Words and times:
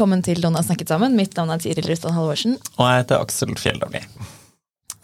Velkommen 0.00 0.22
til 0.24 0.40
har 0.40 0.62
snakket 0.64 0.88
sammen. 0.88 1.12
Mitt 1.12 1.34
navn 1.36 1.50
er 1.52 1.60
Tiril 1.60 1.84
Rustan 1.84 2.14
Halvorsen. 2.16 2.54
Og 2.78 2.86
jeg 2.88 3.02
heter 3.02 3.20
Aksel 3.20 3.50
Fjelldali. 3.60 4.00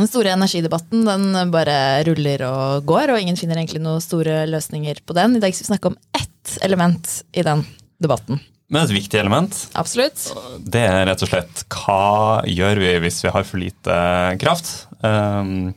Den 0.00 0.08
store 0.08 0.30
energidebatten 0.32 1.02
den 1.04 1.50
bare 1.52 2.00
ruller 2.08 2.44
og 2.46 2.86
går, 2.88 3.10
og 3.12 3.20
ingen 3.20 3.36
finner 3.36 3.58
egentlig 3.60 3.82
noen 3.84 4.00
store 4.00 4.46
løsninger 4.48 5.02
på 5.04 5.12
den. 5.18 5.34
I 5.36 5.42
dag 5.42 5.52
skal 5.52 5.66
vi 5.66 5.68
snakke 5.68 5.90
om 5.90 5.98
ett 6.16 6.54
element 6.64 7.10
i 7.36 7.44
den 7.44 7.66
debatten. 8.00 8.40
Men 8.72 8.86
et 8.86 8.94
viktig 8.94 9.20
element, 9.20 9.58
Absolutt. 9.76 10.30
det 10.64 10.86
er 10.88 11.04
rett 11.10 11.24
og 11.26 11.28
slett 11.28 11.60
hva 11.74 12.40
gjør 12.48 12.80
vi 12.80 12.94
hvis 13.04 13.20
vi 13.26 13.32
har 13.34 13.44
for 13.44 13.60
lite 13.60 13.98
kraft? 14.40 14.70
Um, 15.04 15.74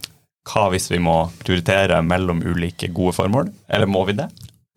hva 0.48 0.70
hvis 0.72 0.88
vi 0.94 1.02
må 1.04 1.17
prioritere 1.42 2.00
mellom 2.08 2.40
ulike 2.48 2.88
gode 2.88 3.17
formål? 3.20 3.52
Eller 3.67 3.92
må 3.92 4.06
vi 4.08 4.16
det? 4.22 4.30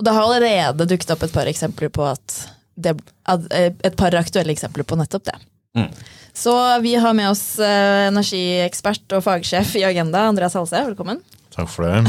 Det 0.02 0.16
har 0.18 0.26
allerede 0.26 0.88
dukket 0.90 1.14
opp 1.14 1.22
et 1.28 1.36
par 1.38 1.46
eksempler 1.46 1.94
på 1.94 2.10
at 2.10 2.40
det, 2.74 2.96
eh, 3.28 3.72
et 3.72 3.96
par 3.96 4.14
aktuelle 4.14 4.52
eksempler 4.54 4.86
på 4.86 4.98
nettopp 4.98 5.24
det. 5.30 5.36
Mm. 5.78 5.88
Så 6.32 6.80
vi 6.80 6.94
har 6.94 7.14
med 7.14 7.30
oss 7.30 7.58
eh, 7.60 8.08
energiekspert 8.08 9.16
og 9.16 9.24
fagsjef 9.26 9.76
i 9.80 9.84
Agenda, 9.88 10.26
Andreas 10.30 10.56
Halse. 10.56 10.80
Velkommen. 10.88 11.20
Takk 11.52 11.68
for 11.68 11.84
det. 11.84 12.08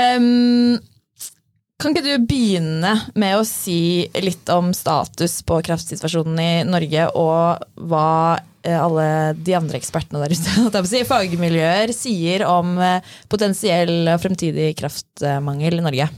um, 0.16 0.80
kan 1.80 1.92
ikke 1.92 2.06
du 2.06 2.24
begynne 2.24 2.94
med 3.18 3.36
å 3.36 3.44
si 3.44 4.08
litt 4.24 4.48
om 4.54 4.72
status 4.76 5.42
på 5.44 5.60
kraftsituasjonen 5.66 6.40
i 6.40 6.50
Norge, 6.64 7.10
og 7.12 7.84
hva 7.90 8.08
eh, 8.64 8.78
alle 8.78 9.06
de 9.36 9.58
andre 9.58 9.80
ekspertene 9.80 10.24
der 10.24 10.32
ute, 10.32 10.84
si, 10.88 11.04
fagmiljøer, 11.04 11.92
sier 11.92 12.48
om 12.48 12.78
potensiell 13.28 14.14
og 14.14 14.22
fremtidig 14.24 14.72
kraftmangel 14.80 15.82
i 15.82 15.88
Norge? 15.90 16.08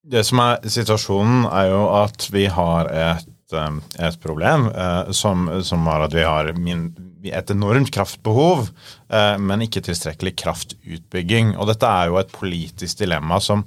Det 0.00 0.22
som 0.24 0.40
er 0.40 0.62
situasjonen, 0.64 1.44
er 1.52 1.68
jo 1.68 1.80
at 1.98 2.24
vi 2.32 2.46
har 2.48 2.88
et, 2.88 3.26
um, 3.52 3.82
et 4.00 4.16
problem 4.22 4.70
eh, 4.72 5.10
som, 5.12 5.44
som 5.66 5.84
var 5.84 6.06
at 6.06 6.16
vi 6.16 6.24
har 6.24 6.48
min, 6.56 6.86
et 7.28 7.52
enormt 7.52 7.92
kraftbehov, 7.92 8.70
eh, 9.12 9.34
men 9.36 9.66
ikke 9.66 9.82
tilstrekkelig 9.84 10.32
kraftutbygging. 10.40 11.52
Og 11.60 11.68
dette 11.68 11.90
er 11.90 12.08
jo 12.08 12.16
et 12.20 12.32
politisk 12.32 13.02
dilemma 13.02 13.42
som, 13.44 13.66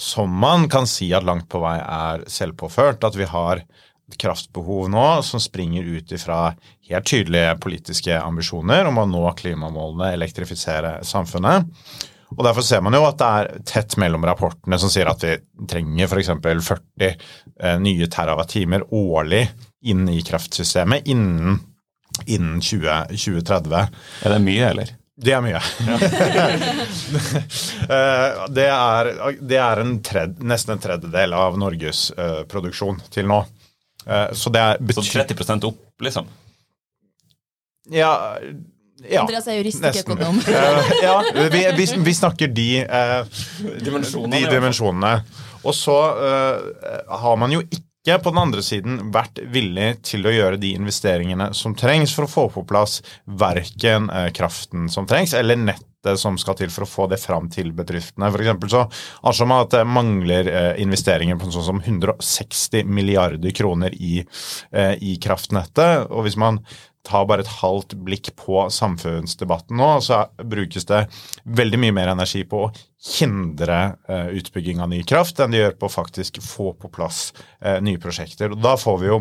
som 0.00 0.32
man 0.32 0.64
kan 0.72 0.88
si 0.88 1.10
at 1.12 1.28
langt 1.28 1.50
på 1.52 1.60
vei 1.60 1.76
er 1.82 2.24
selvpåført. 2.24 3.04
At 3.04 3.20
vi 3.20 3.28
har 3.28 3.60
et 3.60 4.18
kraftbehov 4.22 4.88
nå 4.88 5.06
som 5.28 5.42
springer 5.44 5.84
ut 5.84 6.16
ifra 6.16 6.54
helt 6.88 7.10
tydelige 7.10 7.52
politiske 7.60 8.16
ambisjoner 8.16 8.88
om 8.88 9.02
å 9.02 9.08
nå 9.12 9.24
klimamålene, 9.36 10.14
elektrifisere 10.16 11.02
samfunnet. 11.04 11.68
Og 12.34 12.42
Derfor 12.42 12.64
ser 12.66 12.82
man 12.82 12.96
jo 12.96 13.04
at 13.06 13.18
det 13.20 13.30
er 13.38 13.64
tett 13.68 13.96
mellom 14.02 14.24
rapportene 14.26 14.78
som 14.82 14.90
sier 14.92 15.08
at 15.10 15.22
vi 15.22 15.36
trenger 15.70 16.10
f.eks. 16.10 16.32
40 16.42 17.06
eh, 17.06 17.78
nye 17.82 18.08
terawattimer 18.10 18.86
årlig 18.94 19.44
inn 19.86 20.08
i 20.10 20.18
kraftsystemet 20.26 21.06
innen, 21.12 21.60
innen 22.26 22.60
20, 22.60 23.14
2030. 23.14 23.98
Er 24.26 24.34
det 24.34 24.40
mye, 24.42 24.70
eller? 24.72 24.94
Det 25.16 25.32
er 25.32 25.44
mye. 25.44 25.60
Eh, 27.86 28.38
det, 28.50 28.64
er, 28.66 29.08
det 29.46 29.58
er 29.62 29.78
en 29.78 29.92
tred, 30.02 30.40
nesten 30.42 30.72
en 30.74 30.80
tredjedel 30.82 31.34
av 31.36 31.54
Norges 31.60 32.08
uh, 32.18 32.42
produksjon 32.50 32.98
til 33.14 33.28
nå. 33.30 33.36
Uh, 34.02 34.32
så 34.34 34.50
det 34.50 34.62
er 34.62 34.80
Så 34.96 35.04
30% 35.04 35.68
opp, 35.68 35.78
liksom? 36.02 36.26
Ja, 37.94 38.10
ja. 39.04 39.22
Andreas 39.22 39.46
er 39.48 39.58
jurist, 39.60 39.82
ikke 39.84 40.04
økonom. 40.06 40.38
Ja, 41.04 41.16
vi, 41.52 41.64
vi, 41.76 41.88
vi 42.06 42.14
snakker 42.14 42.52
de, 42.52 42.70
eh, 42.84 43.42
Dimensjonene, 43.84 44.38
de 44.40 44.54
dimensjonene. 44.54 45.12
Og 45.66 45.74
så 45.76 45.96
eh, 46.28 47.02
har 47.20 47.36
man 47.40 47.52
jo 47.52 47.60
ikke 47.66 48.20
på 48.22 48.30
den 48.30 48.40
andre 48.40 48.62
siden 48.62 49.00
vært 49.14 49.40
villig 49.52 49.96
til 50.06 50.28
å 50.28 50.32
gjøre 50.32 50.60
de 50.62 50.70
investeringene 50.78 51.50
som 51.58 51.74
trengs 51.76 52.14
for 52.14 52.26
å 52.26 52.30
få 52.30 52.46
på 52.54 52.64
plass 52.68 53.00
verken 53.26 54.08
eh, 54.14 54.30
kraften 54.34 54.88
som 54.92 55.08
trengs, 55.10 55.34
eller 55.36 55.58
nettet 55.58 56.20
som 56.22 56.38
skal 56.38 56.54
til 56.54 56.70
for 56.70 56.86
å 56.86 56.88
få 56.88 57.08
det 57.10 57.18
fram 57.18 57.50
til 57.50 57.72
bedriftene. 57.74 58.30
For 58.30 58.70
så 58.70 58.84
anslår 59.26 59.48
man 59.50 59.64
at 59.64 59.72
det 59.74 59.86
mangler 59.90 60.50
investeringer 60.78 61.34
på 61.40 61.50
sånn 61.50 61.66
som 61.66 61.80
160 61.82 62.86
milliarder 62.86 63.50
kroner 63.50 63.96
i, 63.98 64.20
i 65.02 65.16
kraftnettet. 65.18 66.06
Og 66.06 66.28
hvis 66.28 66.38
man 66.38 66.62
tar 67.06 67.26
bare 67.28 67.44
et 67.44 67.54
halvt 67.60 67.94
blikk 68.06 68.32
på 68.40 68.66
samfunnsdebatten 68.72 69.78
nå, 69.78 69.90
så 70.02 70.24
brukes 70.42 70.88
det 70.88 71.04
veldig 71.58 71.80
mye 71.84 71.96
mer 71.96 72.12
energi 72.12 72.42
på 72.48 72.66
å 72.66 72.72
hindre 73.16 73.78
eh, 74.08 74.32
utbygging 74.40 74.82
av 74.82 74.90
ny 74.90 75.02
kraft 75.06 75.40
enn 75.40 75.54
det 75.54 75.62
gjør 75.62 75.78
på 75.80 75.88
å 75.88 75.96
faktisk 75.96 76.40
få 76.42 76.72
på 76.80 76.90
plass 76.92 77.30
eh, 77.60 77.78
nye 77.84 78.00
prosjekter. 78.02 78.54
Og 78.54 78.62
da 78.62 78.74
får 78.80 79.00
vi 79.02 79.10
jo 79.12 79.20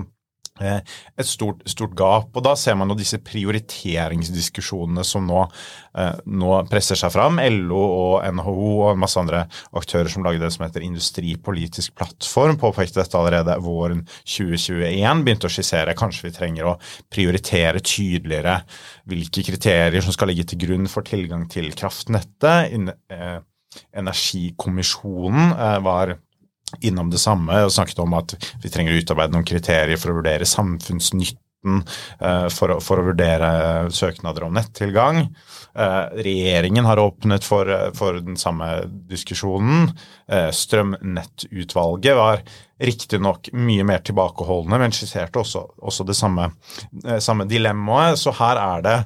et 0.55 1.27
stort, 1.27 1.63
stort 1.67 1.95
gap. 1.99 2.29
Og 2.35 2.43
da 2.45 2.53
ser 2.55 2.77
man 2.79 2.91
jo 2.91 2.95
disse 2.95 3.19
prioriteringsdiskusjonene 3.23 5.03
som 5.03 5.25
nå, 5.27 5.41
eh, 5.99 6.21
nå 6.25 6.51
presser 6.71 6.99
seg 6.99 7.11
fram. 7.11 7.41
LO 7.43 7.81
og 7.81 8.27
NHO 8.37 8.69
og 8.85 8.91
en 8.93 9.01
masse 9.01 9.19
andre 9.19 9.45
aktører 9.75 10.11
som 10.11 10.23
lagde 10.23 10.43
det 10.45 10.53
som 10.55 10.65
heter 10.65 10.85
Industripolitisk 10.85 11.95
plattform, 11.99 12.57
påpekte 12.61 13.01
dette 13.01 13.19
allerede 13.19 13.57
våren 13.63 14.05
2021. 14.23 15.25
Begynte 15.25 15.49
å 15.49 15.51
skissere 15.51 15.97
kanskje 15.97 16.29
vi 16.29 16.35
trenger 16.37 16.71
å 16.71 16.77
prioritere 17.11 17.83
tydeligere 17.83 18.61
hvilke 19.09 19.43
kriterier 19.43 20.05
som 20.05 20.15
skal 20.15 20.31
ligge 20.31 20.47
til 20.47 20.63
grunn 20.63 20.87
for 20.91 21.05
tilgang 21.05 21.49
til 21.51 21.71
kraftnettet. 21.75 22.71
Eh, 23.11 23.41
Energikommisjonen 23.91 25.51
eh, 25.51 25.79
var 25.83 26.15
innom 26.81 27.09
det 27.13 27.19
samme 27.21 27.63
og 27.65 27.71
snakket 27.71 27.99
om 28.03 28.13
at 28.17 28.35
vi 28.63 28.69
trenger 28.73 28.93
å 28.95 29.01
utarbeide 29.03 29.35
noen 29.35 29.45
kriterier 29.47 29.97
for 30.01 30.11
å 30.11 30.17
vurdere 30.19 30.47
samfunnsnytten, 30.49 31.83
eh, 32.19 32.47
for, 32.53 32.75
å- 32.75 32.81
for 32.83 32.99
å 33.01 33.05
vurdere 33.11 33.51
søknader 33.93 34.43
om 34.47 34.53
nettilgang. 34.57 35.27
Eh, 35.75 36.03
Regjeringen 36.25 36.85
har 36.85 36.97
åpnet 37.01 37.43
for, 37.43 37.69
eh, 37.69 37.91
for 37.93 38.19
den 38.19 38.35
samme 38.37 38.85
diskusjonen. 39.09 39.91
Eh, 40.29 40.49
Strømnettutvalget 40.51 42.15
var 42.15 42.41
riktignok 42.81 43.49
mye 43.53 43.83
mer 43.87 43.99
tilbakeholdne, 44.03 44.77
men 44.79 44.91
skisserte 44.91 45.39
også, 45.39 45.63
også 45.81 46.05
det 46.05 46.15
samme, 46.17 46.49
eh, 47.05 47.19
samme 47.23 47.45
dilemmaet. 47.47 48.17
Så 48.19 48.33
her 48.35 48.57
er 48.57 48.81
det, 48.81 48.97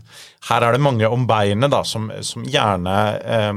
her 0.50 0.64
er 0.64 0.72
det 0.74 0.82
mange 0.82 1.10
om 1.12 1.28
beinet 1.28 1.76
som, 1.86 2.10
som 2.22 2.44
gjerne 2.44 2.98
eh, 3.24 3.54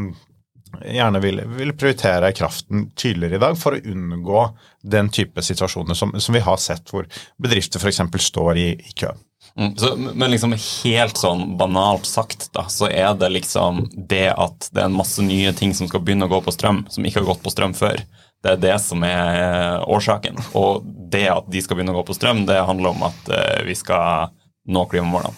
gjerne 0.81 1.21
vil, 1.23 1.43
vil 1.59 1.75
prioritere 1.79 2.33
kraften 2.37 2.89
tydeligere 2.97 3.39
i 3.39 3.43
dag 3.43 3.59
for 3.59 3.77
å 3.77 3.83
unngå 3.93 4.47
den 4.83 5.11
type 5.15 5.43
situasjoner 5.45 5.99
som, 5.99 6.15
som 6.21 6.35
vi 6.35 6.43
har 6.45 6.59
sett 6.61 6.91
hvor 6.91 7.07
bedrifter 7.43 7.83
f.eks. 7.83 8.03
står 8.27 8.59
i, 8.59 8.71
i 8.79 8.97
kø. 8.97 9.13
Mm, 9.59 9.77
så, 9.77 9.93
men 9.97 10.31
liksom 10.33 10.55
helt 10.57 11.19
sånn 11.21 11.57
banalt 11.61 12.07
sagt, 12.09 12.49
da, 12.57 12.65
så 12.73 12.89
er 12.89 13.13
det 13.21 13.29
liksom 13.35 13.85
det 14.09 14.31
at 14.33 14.71
det 14.73 14.81
er 14.81 14.89
en 14.89 14.97
masse 14.97 15.23
nye 15.25 15.53
ting 15.57 15.75
som 15.77 15.91
skal 15.91 16.01
begynne 16.05 16.29
å 16.29 16.33
gå 16.33 16.41
på 16.47 16.55
strøm, 16.55 16.85
som 16.91 17.05
ikke 17.05 17.21
har 17.21 17.35
gått 17.35 17.45
på 17.45 17.53
strøm 17.53 17.77
før. 17.77 18.01
Det 18.43 18.57
er 18.57 18.63
det 18.63 18.77
som 18.83 19.05
er 19.07 19.37
eh, 19.39 19.85
årsaken. 19.93 20.41
Og 20.59 20.87
det 21.13 21.29
at 21.31 21.51
de 21.53 21.63
skal 21.63 21.79
begynne 21.79 21.95
å 21.95 22.01
gå 22.01 22.09
på 22.09 22.17
strøm, 22.17 22.47
det 22.49 22.59
handler 22.65 22.95
om 22.95 23.05
at 23.11 23.31
eh, 23.31 23.61
vi 23.69 23.77
skal 23.79 24.33
nå 24.73 24.87
klimamålene. 24.91 25.37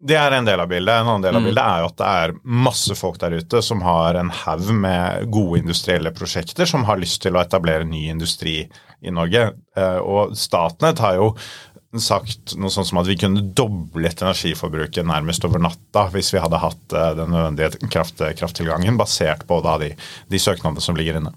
Det 0.00 0.16
er 0.16 0.32
en 0.32 0.46
del 0.48 0.60
av 0.62 0.68
bildet. 0.70 0.94
En 1.02 1.08
annen 1.10 1.22
del 1.26 1.36
av 1.36 1.42
Mm. 1.42 1.48
bildet 1.50 1.64
er 1.64 1.80
jo 1.82 1.88
at 1.90 1.96
det 2.00 2.06
er 2.06 2.32
masse 2.44 2.94
folk 2.96 3.18
der 3.20 3.34
ute 3.36 3.60
som 3.62 3.82
har 3.84 4.14
en 4.16 4.30
haug 4.30 4.70
med 4.72 5.30
gode 5.30 5.60
industrielle 5.60 6.10
prosjekter, 6.16 6.64
som 6.66 6.84
har 6.88 6.96
lyst 6.96 7.20
til 7.22 7.36
å 7.36 7.42
etablere 7.44 7.84
ny 7.84 8.06
industri 8.08 8.62
i 9.02 9.10
Norge. 9.10 9.52
Eh, 9.76 9.98
Og 10.00 10.32
Statnett 10.36 10.98
har 11.04 11.14
jo 11.16 11.34
sagt 11.98 12.54
noe 12.56 12.70
sånn 12.70 12.86
som 12.86 12.98
at 12.98 13.06
vi 13.06 13.16
kunne 13.18 13.42
doblet 13.52 14.20
energiforbruket 14.22 15.04
nærmest 15.04 15.44
over 15.44 15.58
natta 15.58 16.04
hvis 16.12 16.32
vi 16.32 16.38
hadde 16.38 16.60
hatt 16.62 16.92
eh, 16.94 17.14
den 17.18 17.32
nødvendige 17.34 17.90
kraft, 17.90 18.22
krafttilgangen, 18.38 18.96
basert 18.96 19.42
på 19.48 19.60
da 19.64 19.76
de, 19.82 19.88
de 20.30 20.38
søknadene 20.38 20.80
som 20.80 20.94
ligger 20.96 21.18
inne. 21.18 21.32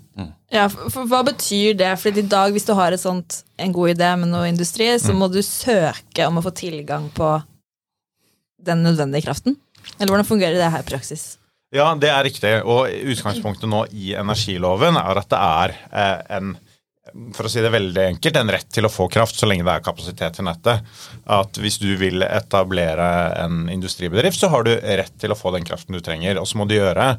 Ja, 0.53 0.67
for, 0.69 0.89
for 0.93 1.09
Hva 1.09 1.23
betyr 1.25 1.73
det? 1.75 1.97
For 1.99 2.09
i 2.15 2.21
dag, 2.21 2.53
hvis 2.53 2.65
du 2.69 2.73
har 2.77 2.93
et 2.93 3.01
sånt, 3.01 3.41
en 3.57 3.73
god 3.73 3.95
idé 3.97 4.11
med 4.19 4.29
noe 4.29 4.47
industri, 4.47 4.91
så 5.01 5.11
må 5.17 5.27
du 5.33 5.41
søke 5.41 6.27
om 6.27 6.37
å 6.37 6.45
få 6.45 6.53
tilgang 6.53 7.09
på 7.17 7.41
den 8.65 8.83
nødvendige 8.85 9.25
kraften? 9.27 9.57
Eller 9.99 10.11
hvordan 10.13 10.27
fungerer 10.27 10.57
det 10.57 10.71
her 10.71 10.83
i 10.83 10.89
praksis? 10.89 11.37
Ja, 11.73 11.87
det 11.97 12.09
er 12.11 12.23
riktig. 12.25 12.51
Og 12.69 12.85
utgangspunktet 13.09 13.69
nå 13.69 13.85
i 13.91 14.13
energiloven 14.17 14.99
er 14.99 15.19
at 15.23 15.29
det 15.31 15.39
er 15.39 15.73
eh, 15.89 16.37
en 16.37 16.53
for 17.35 17.45
å 17.45 17.49
si 17.51 17.59
det 17.59 17.71
veldig 17.73 18.03
enkelt, 18.13 18.37
en 18.39 18.51
rett 18.55 18.69
til 18.71 18.87
å 18.87 18.91
få 18.91 19.09
kraft 19.11 19.35
så 19.35 19.47
lenge 19.49 19.65
det 19.67 19.73
er 19.73 19.83
kapasitet 19.83 20.37
til 20.37 20.47
nettet. 20.47 20.85
At 21.35 21.59
hvis 21.59 21.75
du 21.81 21.89
vil 21.99 22.23
etablere 22.23 23.07
en 23.41 23.67
industribedrift, 23.73 24.39
så 24.39 24.47
har 24.53 24.63
du 24.63 24.71
rett 24.71 25.11
til 25.19 25.33
å 25.33 25.37
få 25.37 25.51
den 25.55 25.67
kraften 25.67 25.97
du 25.97 25.99
trenger. 26.03 26.39
Og 26.39 26.47
så 26.47 26.59
må 26.59 26.67
du 26.69 26.77
gjøre 26.77 27.09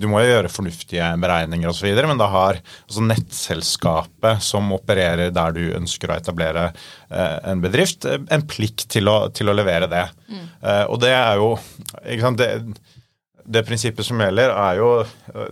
du 0.00 0.08
må 0.08 0.22
jo 0.22 0.32
gjøre 0.32 0.52
fornuftige 0.52 1.10
beregninger 1.20 1.70
osv., 1.70 1.92
men 2.08 2.20
da 2.20 2.30
har 2.32 2.62
altså 2.86 3.04
nettselskapet 3.04 4.42
som 4.44 4.72
opererer 4.74 5.34
der 5.34 5.54
du 5.56 5.62
ønsker 5.76 6.10
å 6.10 6.16
etablere 6.16 6.70
eh, 6.70 7.38
en 7.52 7.60
bedrift, 7.62 8.08
en 8.08 8.48
plikt 8.48 8.88
til 8.96 9.12
å, 9.12 9.18
til 9.34 9.52
å 9.52 9.56
levere 9.56 9.90
det. 9.92 10.06
Mm. 10.32 10.44
Eh, 10.64 10.84
og 10.88 11.04
det 11.04 11.12
er 11.14 11.40
jo 11.42 11.52
ikke 12.00 12.24
sant, 12.24 12.40
det, 12.40 13.03
det 13.44 13.62
prinsippet 13.66 14.06
som 14.06 14.20
gjelder, 14.20 14.50
er 14.50 14.78
jo 14.78 14.88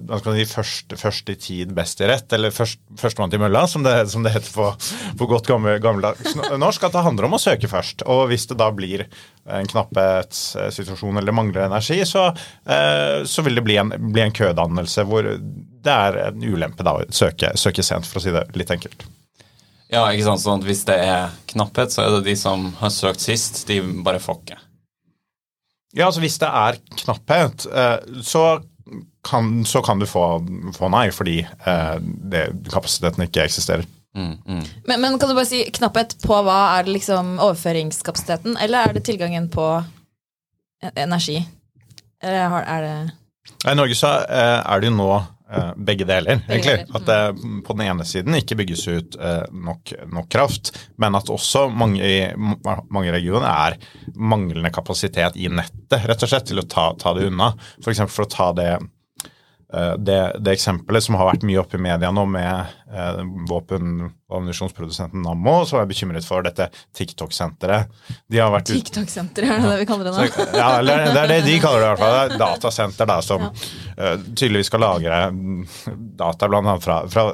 man 0.09 0.21
skal 0.21 0.37
si, 0.37 0.47
først, 0.49 0.95
først 1.01 1.33
i 1.33 1.37
tid, 1.41 1.75
best 1.77 2.01
i 2.01 2.09
rett. 2.09 2.33
Eller 2.33 2.55
først, 2.55 2.81
førstemann 2.99 3.33
til 3.33 3.43
mølla, 3.43 3.65
som 3.71 3.85
det, 3.85 3.95
som 4.13 4.25
det 4.25 4.33
heter 4.35 4.53
på, 4.55 4.69
på 5.19 5.29
godt 5.31 5.51
gammeldags 5.51 6.37
norsk. 6.61 6.89
At 6.89 6.97
det 6.97 7.05
handler 7.07 7.29
om 7.29 7.37
å 7.37 7.43
søke 7.43 7.71
først. 7.71 8.07
Og 8.09 8.25
hvis 8.33 8.49
det 8.51 8.59
da 8.61 8.71
blir 8.75 9.07
en 9.51 9.69
knapphetssituasjon 9.69 11.21
eller 11.21 11.37
mangler 11.37 11.67
energi, 11.67 12.01
så, 12.09 12.29
eh, 12.65 13.23
så 13.29 13.45
vil 13.45 13.59
det 13.59 13.67
bli 13.67 13.79
en, 13.83 13.95
bli 14.09 14.25
en, 14.25 14.33
kødannelse 14.33 15.05
hvor 15.05 15.27
det 15.29 15.93
er 15.93 16.21
en 16.29 16.45
ulempe 16.47 16.87
da 16.87 16.97
å 16.97 17.09
søke, 17.13 17.53
søke 17.61 17.85
sent, 17.85 18.09
for 18.09 18.21
å 18.21 18.25
si 18.25 18.33
det 18.33 18.47
litt 18.57 18.73
enkelt. 18.73 19.05
Ja, 19.93 20.07
ikke 20.09 20.31
sant. 20.31 20.41
Sånn 20.41 20.63
at 20.63 20.69
hvis 20.69 20.87
det 20.89 20.97
er 21.05 21.33
knapphet, 21.53 21.93
så 21.93 22.07
er 22.07 22.15
det 22.17 22.31
de 22.31 22.37
som 22.41 22.71
har 22.81 22.93
søkt 22.95 23.21
sist, 23.21 23.67
de 23.69 23.83
bare 24.05 24.23
får 24.23 24.41
ikke. 24.41 24.63
Ja, 25.93 26.07
altså 26.09 26.23
Hvis 26.25 26.39
det 26.41 26.49
er 26.49 26.79
knapphet, 27.05 27.67
eh, 27.69 28.21
så 28.25 28.63
kan, 29.25 29.65
så 29.69 29.83
kan 29.85 30.01
du 30.01 30.07
få, 30.09 30.25
få, 30.75 30.89
nei, 30.93 31.09
fordi 31.15 31.43
eh, 31.45 31.97
det, 32.03 32.47
kapasiteten 32.73 33.27
ikke 33.27 33.45
eksisterer. 33.45 33.85
Mm, 34.17 34.37
mm. 34.45 34.65
Men, 34.89 35.01
men, 35.01 35.19
kan 35.19 35.31
du 35.31 35.37
bare 35.37 35.49
si 35.49 35.63
knapphet 35.73 36.17
på 36.25 36.41
hva? 36.45 36.59
Er 36.79 36.87
det 36.87 36.97
liksom 36.99 37.37
overføringskapasiteten, 37.39 38.57
eller 38.61 38.89
er 38.89 38.97
det 38.97 39.05
tilgangen 39.09 39.49
på 39.53 39.67
energi? 40.97 41.39
Eller 42.23 42.59
er 42.63 42.85
det 42.87 42.97
I 43.71 43.77
Norge 43.79 43.97
så 43.99 44.17
eh, 44.27 44.59
er 44.61 44.83
det 44.83 44.91
jo 44.91 44.97
nå 44.97 45.13
begge 45.77 46.07
deler, 46.09 46.41
egentlig. 46.47 46.87
At 46.95 47.09
det 47.09 47.19
på 47.67 47.77
den 47.77 47.85
ene 47.87 48.07
siden 48.09 48.39
ikke 48.39 48.57
bygges 48.63 48.87
ut 48.89 49.19
eh, 49.21 49.45
nok, 49.53 49.93
nok 50.13 50.31
kraft, 50.33 50.73
men 51.03 51.19
at 51.19 51.31
også 51.33 51.67
mange, 51.69 52.01
i 52.03 52.33
mange 52.37 53.13
regioner 53.15 53.49
er 53.51 53.79
manglende 54.17 54.73
kapasitet 54.75 55.37
i 55.37 55.51
nettet, 55.53 56.01
rett 56.09 56.25
og 56.25 56.33
slett, 56.33 56.49
til 56.49 56.63
å 56.63 56.67
ta, 56.69 56.91
ta 57.01 57.15
det 57.17 57.29
unna. 57.31 57.53
For, 57.85 57.97
for 58.09 58.27
å 58.27 58.33
ta 58.33 58.51
det 58.57 58.73
Eh, 59.75 59.95
det, 59.99 60.37
det, 60.39 60.53
eksempelet 60.53 61.05
som 61.05 61.17
har 61.17 61.31
vært 61.31 61.47
mye 61.49 61.61
oppe 61.63 61.79
i 61.79 61.83
media 61.83 62.11
nå 62.13 62.27
med 62.29 62.73
eh, 62.93 63.23
våpen- 63.49 64.11
og 64.33 64.41
ammunisjonsprodusenten 64.41 65.23
Nammo, 65.23 65.61
så 65.69 65.77
var 65.77 65.85
jeg 65.85 65.93
bekymret 65.93 66.27
for 66.27 66.45
dette 66.47 66.69
TikTok-senteret. 66.97 67.93
De 68.33 68.41
TikTok-senteret, 68.41 69.53
er 69.53 69.63
det 69.63 69.73
det 69.75 69.81
vi 69.83 69.89
kaller 69.91 70.09
det 70.09 70.15
nå? 70.17 70.47
ja, 70.59 70.71
det 70.83 71.25
er 71.25 71.33
det 71.35 71.41
de 71.47 71.57
kaller 71.63 71.85
det 71.85 71.87
i 71.87 71.91
hvert 71.91 72.03
fall. 72.03 72.15
Det 72.17 72.23
er 72.25 72.43
datasenter 72.43 73.11
da, 73.13 73.19
som 73.25 73.45
ja. 73.47 73.53
uh, 73.99 74.15
tydeligvis 74.33 74.73
skal 74.73 74.85
lagre 74.87 75.25
data 76.23 76.49
bl.a. 76.49 76.79
Fra, 76.83 77.03
fra, 77.13 77.27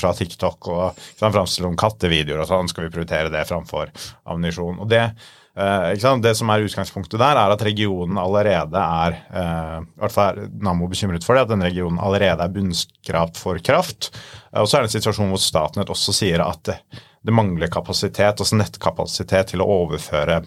fra 0.00 0.12
TikTok 0.18 0.68
og 0.74 1.06
framstille 1.20 1.70
om 1.70 1.78
kattevideoer 1.80 2.44
og 2.44 2.50
sånn. 2.50 2.70
Skal 2.70 2.86
vi 2.86 2.92
prioritere 2.94 3.32
det 3.32 3.46
framfor 3.48 3.90
ammunisjon? 4.28 4.78
Og 4.84 4.90
det 4.92 5.08
Eh, 5.54 6.18
det 6.18 6.32
som 6.34 6.50
er 6.50 6.64
utgangspunktet 6.66 7.20
der, 7.20 7.38
er 7.38 7.52
at 7.54 7.62
regionen 7.62 8.18
allerede 8.18 8.80
er 8.80 9.18
uh, 9.30 9.84
i 9.86 10.00
hvert 10.02 10.14
fall 10.14 10.40
er 10.40 10.48
Nammo 10.66 10.88
bekymret 10.90 11.22
for 11.22 11.38
det, 11.38 11.44
at 11.46 11.52
den 11.52 11.62
regionen 11.62 12.00
allerede 12.02 12.42
er 12.42 12.50
bunnskrapt 12.50 13.38
for 13.38 13.62
kraft. 13.62 14.10
Eh, 14.54 14.60
og 14.62 14.70
så 14.70 14.78
er 14.78 14.84
det 14.84 14.92
en 14.92 14.96
situasjon 14.98 15.32
hvor 15.34 15.42
Statnett 15.42 15.92
også 15.92 16.14
sier 16.16 16.44
at 16.44 16.62
det, 16.70 16.78
det 17.24 17.34
mangler 17.34 17.72
kapasitet, 17.72 18.38
altså 18.38 18.60
nettkapasitet 18.60 19.54
til 19.54 19.64
å 19.64 19.70
overføre 19.82 20.42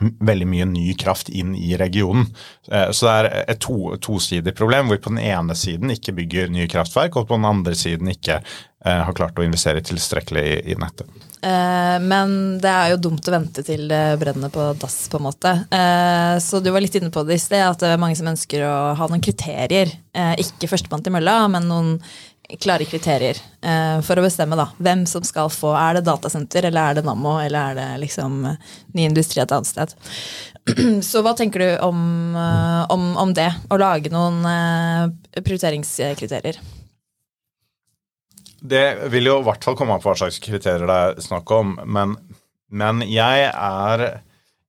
veldig 0.00 0.46
mye 0.50 0.66
ny 0.66 0.94
kraft 0.98 1.28
inn 1.30 1.54
i 1.54 1.76
regionen. 1.78 2.26
Eh, 2.70 2.90
så 2.90 3.06
det 3.06 3.14
er 3.14 3.52
et 3.54 3.60
to, 3.62 3.94
tosidig 4.02 4.54
problem, 4.56 4.88
hvor 4.88 4.98
vi 4.98 5.04
på 5.04 5.12
den 5.14 5.22
ene 5.22 5.54
siden 5.58 5.92
ikke 5.94 6.16
bygger 6.16 6.50
nye 6.52 6.70
kraftverk, 6.70 7.16
og 7.16 7.28
på 7.28 7.38
den 7.38 7.46
andre 7.48 7.76
siden 7.78 8.10
ikke 8.10 8.40
eh, 8.40 9.04
har 9.06 9.14
klart 9.14 9.38
å 9.38 9.46
investere 9.46 9.84
tilstrekkelig 9.86 10.44
i, 10.50 10.58
i 10.74 10.78
nettet. 10.80 11.06
Eh, 11.44 11.96
men 12.02 12.58
det 12.62 12.72
er 12.72 12.92
jo 12.94 13.00
dumt 13.06 13.30
å 13.30 13.36
vente 13.36 13.62
til 13.66 13.86
det 13.90 14.02
brenner 14.18 14.50
på 14.50 14.72
dass, 14.82 14.98
på 15.12 15.20
en 15.20 15.28
måte. 15.28 15.56
Så 16.42 16.58
du 16.64 16.72
var 16.74 16.82
litt 16.82 16.98
inne 16.98 17.12
på 17.14 17.22
det 17.28 17.38
i 17.38 17.42
sted, 17.42 17.62
at 17.62 17.82
det 17.84 17.94
er 17.94 18.02
mange 18.02 18.18
som 18.18 18.30
ønsker 18.32 18.66
å 18.66 18.76
ha 18.98 19.10
noen 19.10 19.22
kriterier. 19.22 19.92
Ikke 20.40 20.70
førstemann 20.70 21.04
til 21.04 21.14
mølla, 21.14 21.42
men 21.52 21.68
noen 21.70 21.98
klare 22.60 22.84
kriterier 22.84 23.38
eh, 23.62 24.00
for 24.04 24.20
å 24.20 24.24
bestemme 24.24 24.56
da, 24.58 24.68
hvem 24.82 25.04
som 25.08 25.24
skal 25.26 25.50
få. 25.52 25.72
Er 25.78 25.98
det 25.98 26.04
datasenter, 26.08 26.68
eller 26.68 26.90
er 26.90 26.98
det 26.98 27.06
Nammo, 27.06 27.38
eller 27.40 27.72
er 27.72 27.78
det 27.78 27.88
liksom 28.04 28.42
ny 28.94 29.06
industri 29.06 29.42
et 29.42 29.54
annet 29.54 29.70
sted? 29.70 29.94
Så 31.08 31.24
hva 31.24 31.34
tenker 31.36 31.64
du 31.64 31.68
om, 31.84 31.98
eh, 32.36 32.82
om, 32.92 33.10
om 33.20 33.34
det? 33.36 33.50
Å 33.70 33.80
lage 33.80 34.12
noen 34.12 34.44
eh, 34.50 35.40
prioriteringskriterier? 35.40 36.60
Det 38.64 38.84
vil 39.12 39.28
jo 39.28 39.40
i 39.40 39.44
hvert 39.44 39.64
fall 39.64 39.76
komme 39.76 39.96
an 39.96 40.04
på 40.04 40.08
hva 40.08 40.20
slags 40.22 40.40
kriterier 40.44 40.88
det 40.88 41.00
er 41.08 41.24
snakk 41.24 41.50
om, 41.52 41.74
men, 41.84 42.16
men 42.72 43.04
jeg 43.04 43.50
er 43.50 44.06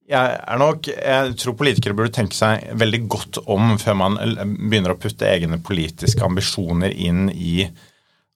jeg, 0.05 0.37
er 0.37 0.59
nok, 0.61 0.87
jeg 0.91 1.35
tror 1.41 1.55
politikere 1.57 1.97
burde 1.97 2.13
tenke 2.13 2.37
seg 2.37 2.67
veldig 2.77 3.01
godt 3.09 3.39
om 3.51 3.75
før 3.81 3.97
man 4.03 4.17
begynner 4.45 4.93
å 4.93 4.99
putte 5.01 5.27
egne 5.29 5.57
politiske 5.65 6.21
ambisjoner 6.25 6.93
inn 6.93 7.29
i, 7.33 7.63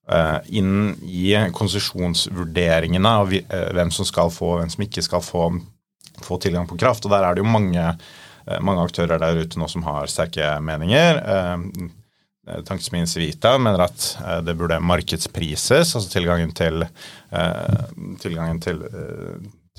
uh, 0.10 0.40
inn 0.50 0.96
i 1.06 1.36
konsesjonsvurderingene 1.56 3.12
av 3.22 3.36
uh, 3.36 3.68
hvem 3.78 3.94
som 3.94 4.08
skal 4.08 4.34
få, 4.34 4.56
hvem 4.60 4.74
som 4.74 4.88
ikke 4.88 5.06
skal 5.06 5.24
få, 5.26 5.46
få 6.26 6.40
tilgang 6.42 6.66
på 6.70 6.80
kraft. 6.82 7.06
Og 7.06 7.14
der 7.14 7.28
er 7.28 7.38
det 7.38 7.46
jo 7.46 7.54
mange, 7.54 7.86
uh, 7.94 8.58
mange, 8.66 8.90
aktører 8.90 9.22
der 9.22 9.44
ute 9.44 9.62
nå 9.62 9.70
som 9.70 9.86
har 9.86 10.10
sterke 10.10 10.56
meninger. 10.66 11.22
Tankesmien 12.66 13.06
Civita 13.06 13.52
mener 13.62 13.84
at 13.86 14.04
det 14.42 14.56
burde 14.58 14.80
markedsprises, 14.82 15.92
altså 15.94 16.08
tilgangen 16.10 16.50
til, 16.58 16.82
tilgangen 18.24 18.58
til 18.64 18.80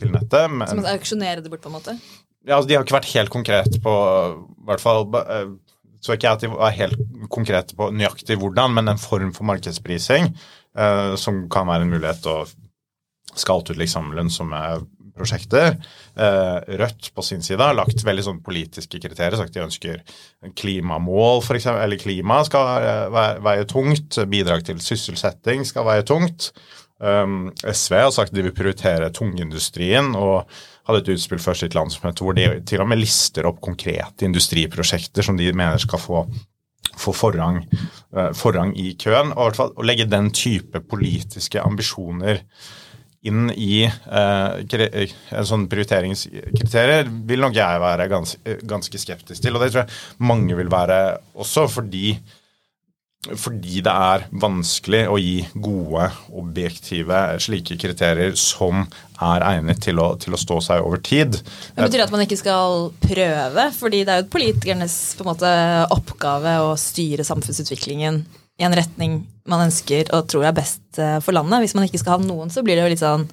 til 0.01 0.13
nettet. 0.15 0.53
Men, 0.53 0.69
Som 0.71 0.85
å 0.85 0.93
auksjonere 0.95 1.45
det 1.45 1.53
bort, 1.53 1.63
på 1.65 1.71
en 1.73 1.77
måte? 1.79 1.97
Ja, 2.47 2.57
altså, 2.57 2.69
De 2.69 2.79
har 2.79 2.87
ikke 2.87 2.99
vært 2.99 3.13
helt 3.15 3.33
konkrete 3.33 3.83
på 3.85 3.97
hvert 4.69 4.83
fall, 4.83 5.05
eh, 5.21 5.51
Så 6.01 6.17
ikke 6.17 6.31
at 6.33 6.41
de 6.41 6.49
var 6.49 6.73
helt 6.73 6.97
konkrete 7.29 7.77
på 7.77 7.91
nøyaktig 7.93 8.39
hvordan, 8.41 8.73
men 8.73 8.89
en 8.89 9.01
form 9.01 9.35
for 9.37 9.45
markedsprising 9.45 10.31
eh, 10.77 11.17
som 11.21 11.45
kan 11.53 11.69
være 11.69 11.85
en 11.85 11.93
mulighet 11.93 12.25
å 12.31 12.39
skalte 13.37 13.75
ut 13.75 13.79
liksom 13.79 14.09
lønnsomme 14.17 14.63
prosjekter. 15.21 15.77
Eh, 16.17 16.77
Rødt 16.81 17.11
på 17.15 17.25
sin 17.25 17.45
side 17.45 17.61
har 17.61 17.77
lagt 17.77 18.05
veldig 18.07 18.25
sånn 18.25 18.43
politiske 18.45 19.01
kriterier. 19.03 19.37
sagt 19.37 19.53
De 19.53 19.61
ønsker 19.67 20.01
klimamål, 20.57 21.43
for 21.45 21.59
eksempel, 21.59 21.85
eller 21.85 22.01
klima 22.01 22.41
skal 22.49 23.13
være 23.13 23.45
veie 23.45 23.69
tungt. 23.69 24.21
Bidrag 24.31 24.65
til 24.65 24.81
sysselsetting 24.81 25.67
skal 25.69 25.85
veie 25.85 26.07
tungt. 26.07 26.53
Um, 27.01 27.49
SV 27.65 27.95
har 27.97 28.11
sagt 28.13 28.35
de 28.37 28.43
vil 28.45 28.53
prioritere 28.53 29.09
tungindustrien 29.17 30.13
og 30.19 30.51
hadde 30.85 31.01
et 31.01 31.15
utspill 31.15 31.41
før 31.41 31.57
sitt 31.57 31.77
landsmøte 31.77 32.27
hvor 32.27 32.37
de 32.37 32.45
til 32.69 32.83
og 32.85 32.91
med 32.91 33.01
lister 33.01 33.49
opp 33.49 33.63
konkrete 33.65 34.27
industriprosjekter 34.27 35.25
som 35.25 35.39
de 35.39 35.49
mener 35.49 35.81
skal 35.81 36.03
få, 36.03 36.27
få 37.01 37.15
forrang, 37.17 37.63
uh, 38.17 38.31
forrang, 38.37 38.75
i 38.77 38.93
køen. 39.01 39.33
Og 39.33 39.41
i 39.41 39.49
hvert 39.49 39.61
fall 39.63 39.73
å 39.77 39.87
legge 39.89 40.11
den 40.11 40.29
type 40.37 40.83
politiske 40.91 41.63
ambisjoner 41.65 42.45
inn 43.25 43.49
i 43.53 43.85
uh, 43.87 44.61
en 44.61 45.49
sånn 45.49 45.67
prioriteringskriterier 45.73 47.09
vil 47.29 47.45
nok 47.45 47.57
jeg 47.57 47.81
være 47.83 48.09
gans 48.13 48.37
ganske 48.69 49.01
skeptisk 49.01 49.45
til. 49.45 49.57
Og 49.57 49.65
det 49.65 49.73
tror 49.73 49.87
jeg 49.87 50.29
mange 50.29 50.57
vil 50.59 50.73
være 50.73 51.01
også, 51.33 51.65
fordi 51.81 52.15
fordi 53.21 53.83
det 53.85 53.93
er 53.93 54.23
vanskelig 54.41 55.03
å 55.13 55.19
gi 55.21 55.43
gode, 55.61 56.07
objektive 56.41 57.19
slike 57.45 57.77
kriterier 57.81 58.33
som 58.41 58.87
er 59.21 59.45
egnet 59.45 59.83
til 59.85 60.01
å, 60.01 60.15
til 60.21 60.33
å 60.33 60.41
stå 60.41 60.57
seg 60.65 60.87
over 60.87 61.03
tid. 61.05 61.37
Det 61.37 61.85
betyr 61.85 62.07
at 62.07 62.15
man 62.15 62.25
ikke 62.25 62.39
skal 62.41 62.89
prøve? 63.03 63.67
fordi 63.77 64.05
det 64.09 64.15
er 64.15 64.23
jo 64.23 64.31
politikernes 64.33 64.95
måte, 65.27 65.51
oppgave 65.93 66.57
å 66.65 66.73
styre 66.81 67.27
samfunnsutviklingen 67.29 68.23
i 68.61 68.65
en 68.65 68.77
retning 68.77 69.21
man 69.49 69.67
ønsker 69.67 70.09
og 70.17 70.31
tror 70.31 70.49
er 70.49 70.57
best 70.57 71.01
eh, 71.01 71.19
for 71.25 71.37
landet. 71.37 71.61
Hvis 71.65 71.77
man 71.77 71.85
ikke 71.85 72.01
skal 72.01 72.17
ha 72.17 72.25
noen, 72.25 72.49
så 72.53 72.65
blir 72.65 72.79
det 72.79 72.87
jo 72.87 72.95
litt 72.95 73.05
sånn 73.05 73.29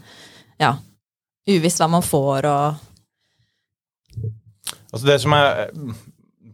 ja, 0.60 0.74
uvisst 1.48 1.80
hva 1.80 1.90
man 1.96 2.06
får 2.06 2.52
og 2.52 2.84
Altså 4.88 5.04
Det 5.04 5.18
som 5.20 5.34
er 5.36 5.68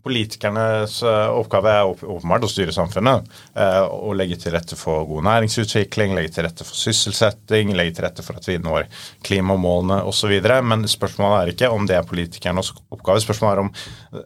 politikernes 0.03 0.97
eh, 1.07 1.29
oppgave 1.31 1.71
er 1.71 1.87
åpenbart 1.87 2.43
å 2.43 2.51
styre 2.51 2.75
samfunnet. 2.75 3.29
eh, 3.55 3.79
Og 3.87 4.17
legge 4.19 4.37
til 4.41 4.53
rette 4.55 4.77
for 4.79 5.05
god 5.07 5.25
næringsutvikling, 5.29 6.15
legge 6.17 6.33
til 6.35 6.47
rette 6.47 6.67
for 6.67 6.77
sysselsetting, 6.77 7.71
legge 7.77 7.97
til 7.97 8.07
rette 8.07 8.25
for 8.25 8.39
at 8.39 8.47
vi 8.49 8.59
når 8.59 8.89
klimamålene 9.23 10.01
osv. 10.09 10.35
Men 10.67 10.87
spørsmålet 10.91 11.39
er 11.39 11.53
ikke 11.53 11.71
om 11.73 11.87
det 11.87 11.97
er 11.99 12.07
politikernes 12.07 12.73
oppgave. 12.91 13.23
Spørsmålet 13.23 13.53
er 13.55 13.63
om 13.63 13.73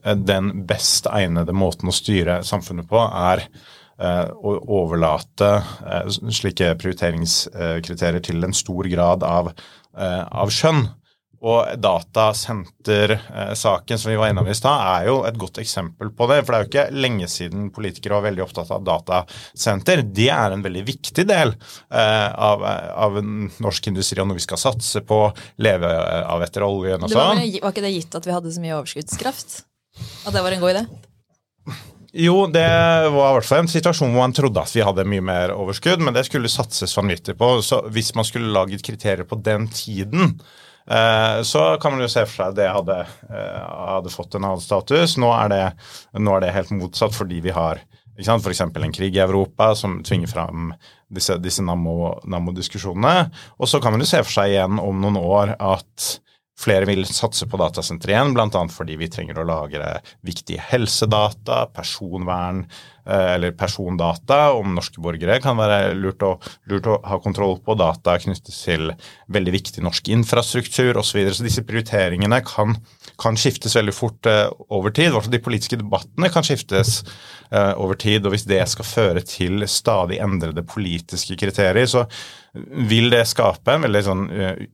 eh, 0.01 0.19
den 0.34 0.53
best 0.69 1.10
egnede 1.13 1.53
måten 1.53 1.91
å 1.91 1.96
styre 1.96 2.41
samfunnet 2.48 2.89
på 2.89 3.03
er 3.07 3.48
å 3.98 4.51
overlate 4.77 5.48
slike 6.13 6.67
prioriteringskriterier 6.77 8.22
til 8.22 8.46
en 8.46 8.53
stor 8.53 8.86
grad 8.91 9.24
av, 9.25 9.50
av 9.98 10.51
skjønn. 10.53 10.84
Og 11.46 11.70
datasentersaken 11.77 14.00
som 14.01 14.10
vi 14.10 14.17
var 14.17 14.32
innom 14.32 14.48
i 14.50 14.56
stad, 14.58 14.82
er 14.96 15.06
jo 15.12 15.20
et 15.27 15.38
godt 15.38 15.60
eksempel 15.62 16.10
på 16.17 16.25
det. 16.32 16.39
For 16.41 16.50
det 16.51 16.58
er 16.58 16.63
jo 16.63 16.70
ikke 16.72 16.96
lenge 16.98 17.27
siden 17.29 17.70
politikere 17.75 18.17
var 18.17 18.25
veldig 18.32 18.44
opptatt 18.48 18.72
av 18.74 18.82
datasenter. 18.88 19.98
Det 20.01 20.32
er 20.34 20.50
en 20.56 20.65
veldig 20.65 20.84
viktig 20.88 21.25
del 21.29 21.50
eh, 21.53 22.29
av, 22.34 22.58
av 22.65 23.22
norsk 23.22 23.88
industri 23.94 24.17
og 24.24 24.27
noe 24.32 24.39
vi 24.39 24.48
skal 24.48 24.58
satse 24.62 25.00
på, 25.06 25.20
leve 25.62 25.89
av 26.25 26.41
etter 26.46 26.62
oljen 26.65 27.03
og 27.06 27.10
sånn. 27.13 27.38
var 27.62 27.72
ikke 27.74 27.86
det 27.86 27.98
gitt 28.00 28.17
at 28.17 28.25
vi 28.25 28.34
hadde 28.34 28.53
så 28.53 28.60
mye 28.63 28.77
overskuddskraft? 28.79 29.50
At 30.25 30.34
det 30.34 30.41
var 30.41 30.51
en 30.53 30.63
god 30.63 30.72
idé? 30.74 30.84
Jo, 32.17 32.48
det 32.50 32.65
var 33.13 33.29
i 33.29 33.34
hvert 33.36 33.46
fall 33.46 33.60
en 33.62 33.70
situasjon 33.70 34.10
hvor 34.13 34.22
man 34.24 34.34
trodde 34.34 34.62
at 34.63 34.74
vi 34.74 34.82
hadde 34.86 35.06
mye 35.10 35.22
mer 35.22 35.51
overskudd, 35.53 36.00
men 36.01 36.13
det 36.15 36.25
skulle 36.25 36.50
satses 36.50 36.98
vanvittig 36.98 37.38
på. 37.38 37.62
Så 37.62 37.84
hvis 37.94 38.15
man 38.17 38.25
skulle 38.25 38.53
laget 38.56 38.82
kriterier 38.86 39.25
på 39.27 39.38
den 39.46 39.67
tiden, 39.70 40.39
eh, 40.39 40.66
så 41.44 41.63
kan 41.82 41.94
man 41.94 42.03
jo 42.06 42.10
se 42.12 42.24
for 42.27 42.34
seg 42.34 42.51
at 42.51 42.58
det 42.60 42.67
hadde, 42.72 42.98
eh, 43.27 43.63
hadde 43.94 44.13
fått 44.13 44.38
en 44.38 44.48
annen 44.48 44.63
status. 44.63 45.17
Nå 45.20 45.32
er 45.36 45.51
det, 45.51 45.63
nå 46.15 46.36
er 46.36 46.46
det 46.46 46.53
helt 46.56 46.75
motsatt 46.75 47.15
fordi 47.15 47.41
vi 47.44 47.56
har 47.56 47.82
ikke 48.17 48.38
f.eks. 48.41 48.62
en 48.65 48.96
krig 48.96 49.17
i 49.17 49.22
Europa 49.22 49.74
som 49.77 50.00
tvinger 50.03 50.32
fram 50.32 50.72
disse, 51.13 51.36
disse 51.38 51.62
Nammo- 51.62 52.17
Nammo-diskusjonene. 52.25 53.29
Og 53.60 53.70
så 53.70 53.82
kan 53.84 53.94
man 53.94 54.01
jo 54.01 54.10
se 54.10 54.24
for 54.24 54.39
seg 54.39 54.56
igjen 54.56 54.79
om 54.82 55.03
noen 55.03 55.20
år 55.22 55.53
at 55.60 56.15
Flere 56.58 56.88
vil 56.89 57.03
satse 57.06 57.46
på 57.46 57.58
datasenter 57.62 58.10
igjen, 58.10 58.32
bl.a. 58.34 58.62
fordi 58.74 58.96
vi 58.98 59.10
trenger 59.13 59.38
å 59.38 59.46
lagre 59.46 60.00
viktige 60.25 60.63
helsedata, 60.72 61.67
personvern 61.70 62.63
eh, 62.65 62.97
eller 63.07 63.55
persondata 63.57 64.51
om 64.57 64.75
norske 64.75 65.01
borgere. 65.03 65.39
kan 65.43 65.57
være 65.57 65.93
lurt 65.95 66.23
å, 66.25 66.33
lurt 66.67 66.87
å 66.87 66.99
ha 67.07 67.19
kontroll 67.23 67.57
på 67.63 67.77
data 67.79 68.17
knyttet 68.19 68.51
til 68.51 68.91
veldig 69.31 69.53
viktig 69.55 69.83
norsk 69.85 70.11
infrastruktur 70.13 70.97
osv. 70.97 71.07
Så, 71.07 71.17
videre. 71.17 71.35
så 71.37 71.45
disse 71.45 71.63
prioriteringene 71.67 72.41
kan, 72.45 72.75
kan 73.19 73.39
skiftes 73.39 73.77
veldig 73.77 73.95
fort 73.95 74.27
eh, 74.29 74.45
over 74.69 74.91
tid. 74.91 75.13
Hvert 75.15 75.31
de 75.31 75.43
politiske 75.43 75.79
debattene 75.79 76.29
kan 76.33 76.45
skiftes 76.45 76.99
eh, 77.49 77.73
over 77.79 77.95
tid. 77.99 78.25
Og 78.25 78.35
hvis 78.35 78.47
det 78.49 78.59
skal 78.69 78.87
føre 78.87 79.23
til 79.25 79.63
stadig 79.71 80.19
endrede 80.23 80.65
politiske 80.67 81.39
kriterier, 81.39 81.87
så 81.87 82.05
vil 82.89 83.09
det 83.11 83.25
skape 83.29 83.75
en 83.75 83.85
veldig 83.85 84.03
sånn 84.05 84.25
eh, 84.31 84.65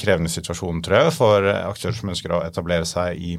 krevende 0.00 0.32
situasjon, 0.32 0.82
tror 0.84 1.02
jeg, 1.02 1.14
for 1.16 1.48
eh, 1.48 1.64
aktører 1.68 1.96
som 1.96 2.12
ønsker 2.12 2.34
å 2.34 2.42
etablere 2.46 2.88
seg 2.88 3.18
i, 3.20 3.36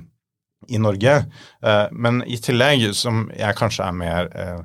i 0.68 0.82
Norge. 0.82 1.24
Eh, 1.64 1.86
Men 1.92 2.24
i 2.28 2.38
tillegg, 2.42 2.90
som 2.96 3.30
jeg 3.36 3.58
kanskje 3.58 3.88
er 3.88 3.96
mer, 3.96 4.30
eh, 4.36 4.60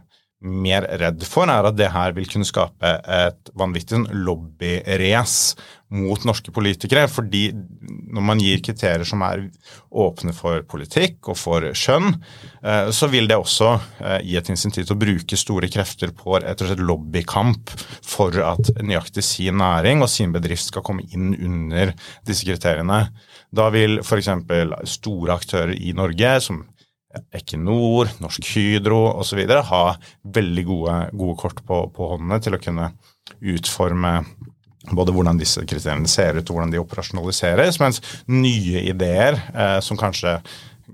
mer 0.45 0.85
redd 1.01 1.23
for, 1.25 1.49
er 1.49 1.65
at 1.65 1.77
det 1.77 1.91
her 1.93 2.13
vil 2.13 2.27
kunne 2.29 2.45
skape 2.45 3.01
et 3.09 3.51
vanvittig 3.57 3.97
sånn 3.97 4.11
lobbyrace 4.27 5.57
mot 5.95 6.21
norske 6.27 6.53
politikere. 6.53 7.07
Fordi 7.09 7.47
når 7.55 8.21
man 8.21 8.43
gir 8.43 8.61
kriterier 8.61 9.07
som 9.09 9.23
er 9.23 9.47
åpne 9.91 10.35
for 10.35 10.61
politikk 10.69 11.31
og 11.31 11.39
for 11.39 11.61
skjønn, 11.73 12.21
eh, 12.63 12.91
så 12.91 13.09
vil 13.09 13.27
det 13.31 13.39
også 13.39 13.81
gi 14.21 14.37
et 14.37 14.51
insentiv 14.51 14.85
til 14.85 14.97
å 14.97 15.01
bruke 15.01 15.37
store 15.39 15.71
krefter 15.73 16.13
på 16.13 16.37
rett 16.43 16.61
og 16.61 16.69
slett 16.69 16.85
lobbykamp 16.85 17.71
for 18.03 18.37
at 18.45 18.75
nøyaktig 18.83 19.25
sin 19.25 19.57
næring 19.57 20.03
og 20.03 20.11
sin 20.11 20.33
bedrift 20.35 20.67
skal 20.67 20.83
komme 20.83 21.07
inn 21.15 21.33
under 21.41 21.95
disse 22.27 22.45
kriteriene. 22.45 23.09
Da 23.55 23.69
vil 23.75 24.01
f.eks. 24.03 24.31
store 24.91 25.37
aktører 25.37 25.75
i 25.77 25.93
Norge, 25.97 26.33
som 26.43 26.65
Equinor, 27.35 28.11
Norsk 28.23 28.49
Hydro 28.55 29.05
osv. 29.21 29.45
ha 29.71 29.85
veldig 30.35 30.65
gode, 30.67 30.97
gode 31.15 31.37
kort 31.39 31.63
på, 31.67 31.85
på 31.95 32.11
håndene 32.15 32.41
til 32.43 32.57
å 32.57 32.63
kunne 32.63 32.91
utforme 33.55 34.17
både 34.93 35.15
hvordan 35.17 35.39
disse 35.41 35.63
kriteriene 35.65 36.11
ser 36.11 36.37
ut 36.37 36.49
og 36.51 36.59
hvordan 36.59 36.75
de 36.75 36.81
operasjonaliseres, 36.83 37.79
mens 37.81 38.03
nye 38.29 38.83
ideer 38.91 39.39
eh, 39.55 39.79
som 39.85 39.99
kanskje 40.01 40.37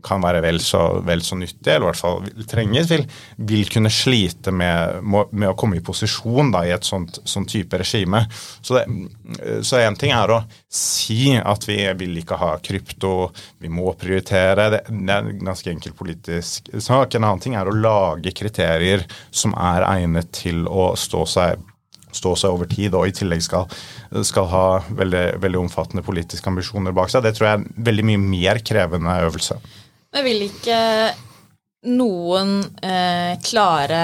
kan 0.05 0.23
være 0.23 0.43
vel 0.45 0.61
så, 0.63 0.81
vel 1.07 1.23
så 1.25 1.37
nyttig, 1.39 1.67
eller 1.69 1.89
i 1.89 1.91
hvert 1.91 2.01
fall 2.01 2.21
vil 2.25 2.47
trenges, 2.49 2.91
vil, 2.91 3.05
vil 3.51 3.71
kunne 3.73 3.93
slite 3.93 4.53
med, 4.55 5.01
med 5.03 5.49
å 5.51 5.57
komme 5.59 5.81
i 5.81 5.85
posisjon 5.85 6.53
da, 6.55 6.63
i 6.67 6.75
et 6.75 6.87
sånt, 6.87 7.21
sånt 7.29 7.51
type 7.51 7.81
regime. 7.81 8.23
Så 8.63 9.81
én 9.81 9.99
ting 9.99 10.15
er 10.17 10.35
å 10.35 10.43
si 10.71 11.35
at 11.37 11.67
vi 11.69 11.81
vil 12.01 12.21
ikke 12.23 12.39
ha 12.41 12.53
krypto, 12.65 13.31
vi 13.61 13.73
må 13.73 13.93
prioritere. 13.99 14.71
Det, 14.77 14.85
det 14.91 15.17
er 15.17 15.33
en 15.33 15.51
ganske 15.51 15.73
enkel 15.73 15.97
politisk 15.99 16.71
sak. 16.79 17.17
En 17.17 17.27
annen 17.27 17.43
ting 17.43 17.59
er 17.59 17.69
å 17.69 17.77
lage 17.77 18.35
kriterier 18.37 19.07
som 19.31 19.57
er 19.59 19.87
egnet 19.91 20.31
til 20.43 20.67
å 20.71 20.93
stå 20.99 21.27
seg 21.29 21.67
stå 22.13 22.35
seg 22.39 22.55
over 22.55 22.67
tid 22.71 22.95
og 22.99 23.09
i 23.09 23.15
tillegg 23.15 23.43
skal, 23.45 23.69
skal 24.27 24.49
ha 24.51 24.65
veldig, 24.89 25.25
veldig 25.43 25.61
omfattende 25.63 26.05
politiske 26.07 26.51
ambisjoner 26.51 26.95
bak 26.97 27.13
seg. 27.13 27.23
Det 27.23 27.37
tror 27.37 27.49
jeg 27.49 27.59
er 27.59 27.63
en 27.63 27.87
veldig 27.91 28.07
mye 28.11 28.23
mer 28.25 28.63
krevende 28.67 29.15
øvelse. 29.27 29.61
Men 30.11 30.27
vil 30.27 30.47
ikke 30.49 30.79
noen 31.91 32.59
eh, 32.85 33.39
klare 33.45 34.01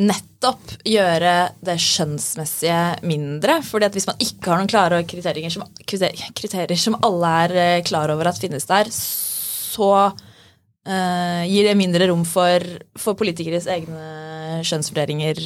nettopp 0.00 0.76
gjøre 0.86 1.34
det 1.64 1.76
skjønnsmessige 1.82 3.06
mindre? 3.08 3.60
Fordi 3.66 3.88
at 3.88 3.96
hvis 3.96 4.08
man 4.10 4.20
ikke 4.22 4.52
har 4.52 4.60
noen 4.60 4.70
klare 4.70 5.00
kriterier 5.08 5.52
som, 5.52 5.64
kriterier 5.86 6.78
som 6.80 6.98
alle 7.06 7.32
er 7.46 7.56
eh, 7.64 7.86
klar 7.86 8.12
over 8.12 8.30
at 8.30 8.42
finnes 8.42 8.68
der, 8.68 8.90
så 8.90 9.90
eh, 10.10 11.42
gir 11.48 11.70
det 11.70 11.78
mindre 11.78 12.10
rom 12.10 12.26
for, 12.28 12.66
for 12.98 13.18
politikeres 13.18 13.70
egne 13.70 14.60
skjønnsvurderinger 14.66 15.42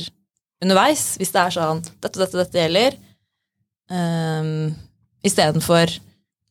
underveis. 0.65 1.13
Hvis 1.21 1.35
det 1.35 1.45
er 1.45 1.59
sånn 1.61 1.85
dette, 2.01 2.17
dette, 2.17 2.41
dette 2.41 2.65
gjelder. 2.65 3.04
Um, 3.93 4.75
Istedenfor 5.25 5.93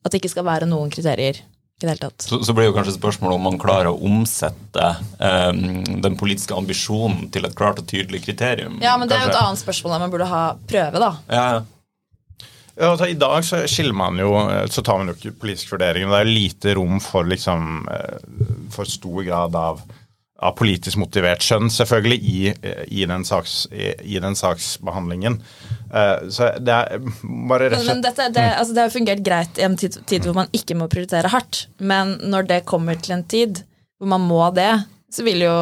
at 0.04 0.12
det 0.12 0.20
ikke 0.20 0.32
skal 0.34 0.46
være 0.46 0.68
noen 0.68 0.90
kriterier 0.92 1.38
i 1.40 1.82
det 1.82 1.90
hele 1.90 2.02
tatt. 2.06 2.26
Så, 2.26 2.38
så 2.46 2.54
blir 2.54 2.68
jo 2.68 2.74
kanskje 2.76 2.96
spørsmålet 2.96 3.38
om 3.38 3.46
man 3.48 3.60
klarer 3.60 3.90
å 3.90 4.00
omsette 4.06 4.88
um, 5.18 5.82
den 6.04 6.18
politiske 6.20 6.54
ambisjonen 6.56 7.30
til 7.34 7.48
et 7.48 7.56
klart 7.58 7.80
og 7.82 7.88
tydelig 7.90 8.22
kriterium. 8.26 8.78
Ja, 8.84 8.94
men 9.00 9.10
det 9.10 9.18
er 9.18 9.26
jo 9.26 9.32
et 9.32 9.40
annet 9.40 9.62
spørsmål 9.62 9.96
der 9.96 10.04
man 10.04 10.12
burde 10.12 10.28
ha 10.30 10.42
prøve, 10.70 11.02
da. 11.02 11.14
Ja, 11.30 11.46
ja. 11.56 11.62
Ja, 12.74 12.88
altså, 12.90 13.06
I 13.06 13.14
dag 13.14 13.44
så 13.46 13.60
skiller 13.70 13.94
man 13.94 14.18
jo, 14.18 14.32
så 14.66 14.82
tar 14.82 14.98
man 14.98 15.12
jo 15.12 15.14
ikke 15.14 15.36
politisk 15.44 15.76
vurdering. 15.76 16.08
Det 16.10 16.16
er 16.18 16.24
jo 16.26 16.32
lite 16.34 16.72
rom 16.74 16.98
for 17.02 17.26
liksom, 17.30 17.84
eh, 17.86 18.24
for 18.74 18.90
stor 18.90 19.20
grad 19.22 19.54
av, 19.58 19.84
av 20.42 20.56
politisk 20.58 20.98
motivert 20.98 21.44
skjønn, 21.46 21.70
selvfølgelig, 21.70 22.18
i, 22.18 22.40
i, 22.90 23.04
den, 23.06 23.22
saks, 23.26 23.68
i, 23.70 23.92
i 24.16 24.18
den 24.22 24.34
saksbehandlingen. 24.38 25.38
Eh, 25.94 26.28
Så 26.28 26.50
det 26.58 26.74
er 26.74 26.98
bare 27.48 27.68
rett 27.68 27.78
Men, 27.78 27.80
og 27.80 27.86
slett 27.86 28.04
dette, 28.08 28.28
det, 28.34 28.46
altså, 28.58 28.74
det 28.74 28.84
har 28.84 28.94
fungert 28.94 29.24
greit 29.26 29.60
i 29.60 29.66
en 29.66 29.76
tid, 29.78 30.00
tid 30.10 30.26
hvor 30.26 30.36
man 30.40 30.50
ikke 30.56 30.76
må 30.78 30.88
prioritere 30.90 31.30
hardt. 31.30 31.66
Men 31.78 32.16
når 32.24 32.50
det 32.50 32.64
kommer 32.68 32.98
til 32.98 33.16
en 33.18 33.26
tid 33.30 33.62
hvor 33.98 34.10
man 34.10 34.24
må 34.26 34.42
det, 34.56 34.72
så 35.14 35.22
vil 35.26 35.44
jo 35.46 35.56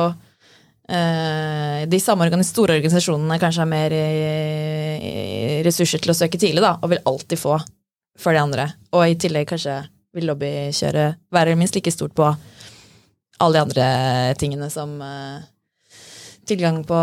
eh, 0.88 1.84
de 1.88 2.00
samme 2.00 2.30
store 2.48 2.78
organisasjonene 2.78 3.38
kanskje 3.42 3.62
ha 3.64 3.68
mer 3.68 3.94
eh, 3.96 5.60
ressurser 5.66 6.02
til 6.02 6.14
å 6.14 6.16
søke 6.16 6.40
tidlig, 6.40 6.64
da, 6.64 6.78
og 6.80 6.94
vil 6.94 7.04
alltid 7.08 7.40
få 7.40 7.58
for 8.18 8.32
de 8.32 8.40
andre. 8.40 8.70
Og 8.96 9.04
i 9.08 9.18
tillegg 9.20 9.50
kanskje 9.52 9.82
vil 10.16 10.28
lobbykjøret 10.28 11.20
være 11.32 11.56
minst 11.56 11.76
like 11.76 11.92
stort 11.92 12.14
på 12.16 12.26
alle 13.42 13.56
de 13.56 13.62
andre 13.64 13.86
tingene 14.40 14.68
som 14.72 14.94
eh, 15.02 15.44
tilgang 16.48 16.82
på 16.88 17.00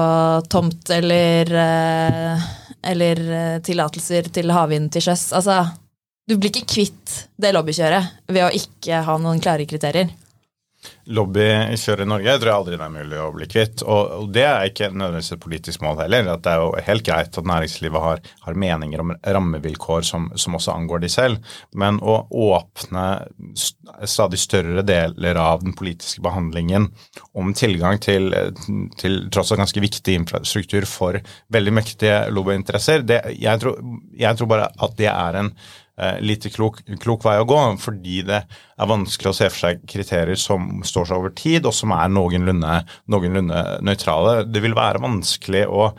tomt 0.49 0.89
eller 0.93 1.53
eh, 1.61 2.49
eller 2.85 3.21
eh, 3.31 3.59
tillatelser 3.65 4.29
til 4.33 4.51
havvind 4.53 4.91
til 4.93 5.05
sjøs. 5.09 5.29
Altså, 5.35 5.61
du 6.29 6.37
blir 6.37 6.53
ikke 6.53 6.75
kvitt 6.75 7.15
det 7.41 7.53
lobbykjøret 7.55 8.31
ved 8.31 8.45
å 8.45 8.53
ikke 8.55 9.03
ha 9.07 9.17
noen 9.21 9.41
klare 9.43 9.67
kriterier. 9.69 10.11
Lobbykjøret 11.09 12.05
i 12.05 12.09
Norge 12.09 12.35
tror 12.39 12.49
jeg 12.51 12.55
aldri 12.59 12.77
det 12.77 12.85
er 12.85 12.93
mulig 12.93 13.19
å 13.19 13.31
bli 13.35 13.47
kvitt. 13.49 13.83
Og, 13.83 14.29
det 14.33 14.45
er 14.45 14.69
ikke 14.69 14.91
nødvendigvis 14.93 15.33
et 15.35 15.43
politisk 15.43 15.83
mål 15.83 16.03
heller. 16.03 16.29
at 16.33 16.43
Det 16.45 16.53
er 16.53 16.63
jo 16.63 16.83
helt 16.89 17.05
greit 17.07 17.39
at 17.41 17.49
næringslivet 17.51 18.05
har, 18.05 18.21
har 18.45 18.59
meninger 18.65 19.03
om 19.03 19.13
rammevilkår 19.23 20.05
som, 20.07 20.29
som 20.39 20.55
også 20.59 20.75
angår 20.75 21.03
de 21.03 21.11
selv. 21.11 21.55
Men 21.73 21.99
å 21.99 22.21
åpne 22.29 23.05
st- 23.57 24.07
stadig 24.07 24.39
større 24.39 24.85
deler 24.85 25.41
av 25.41 25.65
den 25.65 25.75
politiske 25.77 26.23
behandlingen 26.23 26.89
om 27.33 27.51
tilgang 27.57 27.99
til, 28.03 28.31
til 29.01 29.21
tross 29.33 29.51
alt 29.51 29.63
ganske 29.65 29.83
viktig 29.83 30.15
infrastruktur 30.21 30.87
for 30.89 31.19
veldig 31.53 31.75
mektige 31.75 32.21
lobbyinteresser, 32.31 33.03
det, 33.07 33.21
jeg, 33.39 33.61
tror, 33.61 33.79
jeg 34.15 34.39
tror 34.39 34.51
bare 34.51 34.71
at 34.77 34.97
det 34.99 35.09
er 35.11 35.41
en 35.41 35.53
lite 36.23 36.51
klok, 36.53 36.81
klok 37.01 37.25
vei 37.27 37.35
å 37.41 37.47
gå, 37.47 37.59
fordi 37.81 38.21
det 38.27 38.39
er 38.39 38.89
vanskelig 38.89 39.31
å 39.31 39.35
se 39.35 39.49
for 39.51 39.65
seg 39.65 39.83
kriterier 39.89 40.39
som 40.39 40.81
står 40.87 41.09
seg 41.09 41.19
over 41.19 41.33
tid, 41.35 41.67
og 41.67 41.75
som 41.75 41.93
er 41.95 42.11
noenlunde, 42.13 42.79
noenlunde 43.11 43.63
nøytrale. 43.85 44.43
Det 44.47 44.63
vil 44.63 44.77
være 44.77 45.03
vanskelig 45.03 45.65
å 45.67 45.91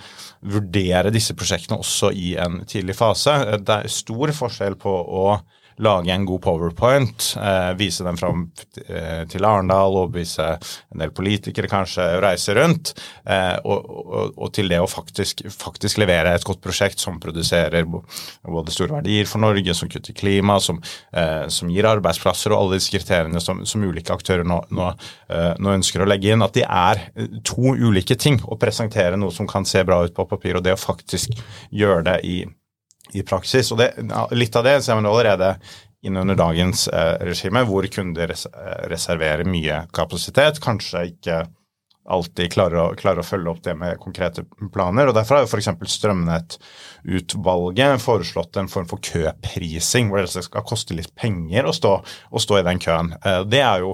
vurdere 0.50 1.12
disse 1.14 1.37
prosjektene 1.37 1.80
også 1.83 2.12
i 2.16 2.35
en 2.40 2.62
tidlig 2.69 2.97
fase. 2.99 3.37
Det 3.61 3.80
er 3.83 3.92
stor 3.92 4.33
forskjell 4.37 4.78
på 4.80 4.95
å 4.95 5.26
lage 5.80 6.12
en 6.12 6.26
god 6.28 6.42
powerpoint, 6.44 7.34
eh, 7.40 7.70
vise 7.78 8.04
den 8.04 8.18
fram 8.20 8.44
eh, 8.87 9.25
til 9.30 9.44
Arendal, 9.44 9.96
overbevise 10.02 10.46
en 10.92 11.02
del 11.02 11.12
politikere 11.16 11.70
kanskje, 11.70 12.06
reise 12.22 12.54
rundt, 12.56 12.92
eh, 13.25 13.56
og, 13.64 13.88
og, 13.88 14.34
og, 14.37 14.52
til 14.56 14.70
det 14.70 14.80
å 14.82 14.88
faktisk, 14.90 15.44
faktisk, 15.54 16.00
levere 16.02 16.34
et 16.37 16.46
godt 16.46 16.62
prosjekt 16.64 17.00
som 17.02 17.20
produserer 17.22 17.87
både 17.88 18.75
store 18.75 18.99
verdier 18.99 19.28
for 19.28 19.42
Norge, 19.42 19.75
som 19.76 19.90
kutter 19.90 20.16
klima, 20.16 20.58
som, 20.60 20.80
eh, 21.16 21.46
som 21.52 21.72
gir 21.72 21.88
arbeidsplasser 21.88 22.52
og 22.52 22.60
alle 22.60 22.80
disse 22.80 22.92
kriteriene 22.92 23.42
som, 23.42 23.64
som 23.66 23.84
ulike 23.84 24.14
aktører 24.14 24.46
nå, 24.46 24.60
nå, 24.76 24.92
eh, 25.32 25.52
nå, 25.58 25.75
ønsker 25.80 26.04
å 26.04 26.08
legge 26.08 26.34
inn, 26.34 26.44
at 26.44 26.56
de 26.56 26.66
er 26.66 27.06
to 27.46 27.75
ulike 27.76 28.18
ting. 28.20 28.40
Å 28.44 28.58
presentere 28.60 29.18
noe 29.20 29.32
som 29.34 29.49
kan 29.49 29.66
se 29.68 29.82
bra 29.87 30.02
ut 30.04 30.16
på 30.16 30.28
papir, 30.28 30.58
og 30.58 30.66
det 30.66 30.76
å 30.76 30.80
faktisk 30.80 31.38
gjøre 31.72 32.04
det 32.10 32.18
i 32.28 32.40
i 33.12 33.23
praksis. 33.26 33.73
Og 33.73 33.81
det, 33.81 33.93
litt 34.37 34.57
av 34.57 34.67
det 34.67 34.81
ser 34.85 34.99
man 34.99 35.09
allerede 35.11 35.55
innunder 36.02 36.37
dagens 36.38 36.88
eh, 36.88 37.26
regime, 37.29 37.64
hvor 37.69 37.87
kunder 37.93 38.31
res 38.31 38.47
eh, 38.49 38.85
reserverer 38.88 39.45
mye 39.49 39.83
kapasitet. 39.97 40.61
Kanskje 40.64 41.11
ikke 41.12 41.43
alltid 42.11 42.52
klarer 42.52 42.79
å, 42.81 42.95
klarer 42.99 43.21
å, 43.23 43.26
følge 43.26 43.50
opp 43.52 43.62
det 43.67 43.75
med 43.79 44.00
konkrete 44.02 44.43
planer. 44.73 45.09
og 45.11 45.14
Derfor 45.17 45.35
har 45.37 45.43
jo 45.45 45.50
f.eks. 45.52 45.69
Strømnettutvalget 45.95 48.02
foreslått 48.02 48.52
en 48.61 48.73
form 48.73 48.88
for 48.90 48.99
køprising, 49.05 50.05
hvor 50.11 50.19
det 50.25 50.45
skal 50.47 50.67
koste 50.67 50.97
litt 50.97 51.14
penger 51.19 51.62
å 51.69 51.76
stå, 51.76 51.93
å 52.02 52.43
stå 52.43 52.55
i 52.61 52.67
den 52.67 52.83
køen. 52.83 53.09
Eh, 53.21 53.43
det 53.49 53.62
er 53.67 53.79
jo 53.85 53.90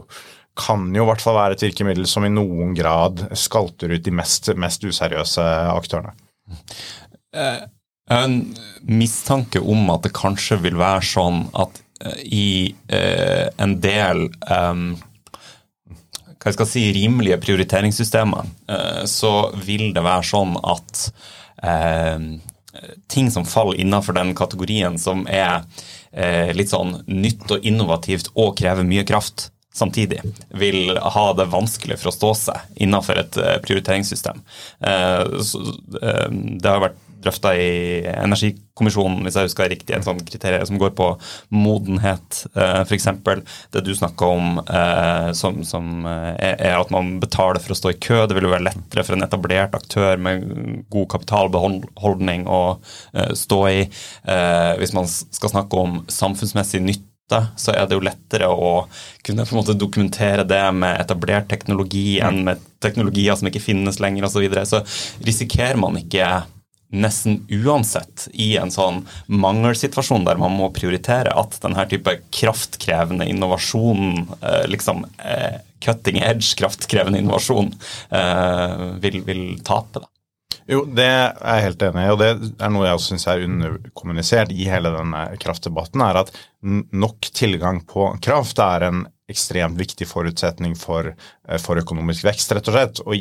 kan 0.56 0.94
jo 0.94 1.02
i 1.04 1.08
hvert 1.10 1.20
fall 1.20 1.36
være 1.36 1.52
et 1.52 1.62
virkemiddel 1.66 2.06
som 2.08 2.24
i 2.24 2.32
noen 2.32 2.72
grad 2.76 3.26
skalter 3.36 3.92
ut 3.92 4.04
de 4.06 4.12
mest, 4.14 4.48
mest 4.56 4.84
useriøse 4.88 5.42
aktørene. 5.74 6.12
Eh, 7.36 7.60
en 8.10 8.54
mistanke 8.82 9.60
om 9.60 9.90
at 9.90 10.06
det 10.06 10.14
kanskje 10.16 10.60
vil 10.62 10.78
være 10.78 11.02
sånn 11.06 11.46
at 11.58 11.80
uh, 12.04 12.20
i 12.22 12.74
eh, 12.92 13.48
en 13.62 13.78
del 13.82 14.28
um, 14.46 14.88
hva 16.36 16.52
jeg 16.52 16.58
skal 16.60 16.68
si, 16.70 16.82
rimelige 16.94 17.40
prioriteringssystemer, 17.42 18.46
eh, 18.70 19.02
så 19.10 19.32
vil 19.66 19.88
det 19.96 20.04
være 20.06 20.28
sånn 20.28 20.54
at 20.62 21.08
ting 23.10 23.30
som 23.32 23.46
faller 23.48 23.80
innenfor 23.80 24.14
den 24.14 24.34
kategorien 24.36 24.98
som 25.00 25.22
er 25.26 25.64
litt 26.54 26.70
sånn 26.70 26.98
nytt 27.08 27.48
og 27.56 27.64
innovativt 27.66 28.28
og 28.36 28.52
krever 28.60 28.86
mye 28.86 29.06
kraft, 29.08 29.48
samtidig 29.74 30.20
vil 30.60 30.92
ha 31.00 31.24
det 31.34 31.48
vanskelig 31.50 31.96
for 32.02 32.12
å 32.12 32.14
stå 32.14 32.30
seg 32.42 32.84
innenfor 32.84 33.22
et 33.24 33.40
prioriteringssystem. 33.64 34.44
Det 34.78 36.68
har 36.68 36.84
vært 36.84 37.00
drøfta 37.26 37.52
i 37.58 37.68
Energikommisjonen, 38.14 39.22
hvis 39.26 39.38
jeg 39.38 39.50
husker 39.50 39.70
riktig, 39.72 39.94
et 39.96 40.06
sånt 40.06 40.24
kriterium 40.28 40.66
som 40.68 40.80
går 40.80 40.94
på 40.98 41.08
modenhet, 41.54 42.44
eh, 42.54 42.82
f.eks. 42.84 43.08
Det 43.74 43.82
du 43.84 43.92
snakka 43.96 44.30
om 44.36 44.60
eh, 44.62 45.30
som, 45.36 45.62
som 45.66 46.06
eh, 46.06 46.54
er 46.54 46.78
at 46.78 46.92
man 46.94 47.16
betaler 47.22 47.62
for 47.62 47.74
å 47.74 47.78
stå 47.78 47.94
i 47.94 47.98
kø. 48.08 48.22
Det 48.26 48.38
vil 48.38 48.48
jo 48.48 48.54
være 48.54 48.68
lettere 48.68 49.06
for 49.06 49.16
en 49.16 49.26
etablert 49.26 49.76
aktør 49.76 50.22
med 50.22 50.46
god 50.92 51.10
kapitalbeholdning 51.16 52.46
å 52.46 52.62
stå 53.36 53.58
i. 53.70 53.82
Hvis 54.80 54.94
man 54.96 55.08
skal 55.08 55.52
snakke 55.52 55.78
om 55.80 56.00
samfunnsmessig 56.12 56.82
nytte 56.84 57.16
så 57.56 57.74
er 57.74 57.86
det 57.88 57.96
jo 57.96 58.04
lettere 58.06 58.46
å 58.46 58.86
kunne 59.26 59.46
på 59.46 59.54
en 59.54 59.58
måte 59.58 59.74
dokumentere 59.74 60.44
det 60.46 60.62
med 60.78 61.00
etablert 61.00 61.48
teknologi 61.50 62.20
enn 62.22 62.44
med 62.46 62.62
teknologier 62.82 63.34
som 63.34 63.50
ikke 63.50 63.64
finnes 63.64 63.98
lenger 64.02 64.28
osv. 64.28 64.36
Så, 64.36 64.44
videre. 64.44 64.66
så 64.66 64.82
risikerer 65.26 65.80
man 65.80 65.98
ikke 65.98 66.28
nesten 66.94 67.40
uansett 67.50 68.28
i 68.32 68.54
en 68.60 68.70
sånn 68.70 69.02
mangelsituasjon 69.26 70.26
der 70.26 70.38
man 70.40 70.54
må 70.54 70.70
prioritere 70.74 71.34
at 71.34 71.58
denne 71.62 71.86
type 71.90 72.18
kraftkrevende 72.34 73.26
innovasjon, 73.30 74.26
eh, 74.40 74.66
liksom 74.70 75.04
eh, 75.18 75.62
cutting 75.82 76.20
edge 76.22 76.54
kraftkrevende 76.58 77.20
innovasjon, 77.22 77.72
eh, 78.10 78.84
vil, 79.02 79.22
vil 79.26 79.48
tape. 79.66 80.04
da. 80.04 80.10
Jo, 80.66 80.80
det 80.90 81.06
er 81.06 81.36
jeg 81.38 81.64
helt 81.68 81.82
enig 81.86 82.04
i, 82.04 82.10
og 82.10 82.18
det 82.18 82.30
er 82.34 82.70
noe 82.74 82.88
jeg 82.88 82.98
også 82.98 83.12
syns 83.12 83.26
er 83.30 83.44
underkommunisert 83.46 84.54
i 84.54 84.66
hele 84.66 84.90
denne 84.96 85.20
kraftdebatten, 85.42 86.02
er 86.02 86.22
at 86.24 86.32
nok 86.90 87.28
tilgang 87.30 87.84
på 87.86 88.08
kraft 88.24 88.58
er 88.62 88.88
en 88.88 89.04
ekstremt 89.30 89.78
viktig 89.78 90.06
forutsetning 90.10 90.74
for, 90.78 91.12
for, 91.62 91.78
økonomisk 91.80 92.26
vekst, 92.26 92.52
rett 92.56 92.68
og 92.70 92.76
slett. 92.76 93.00
Og 93.06 93.14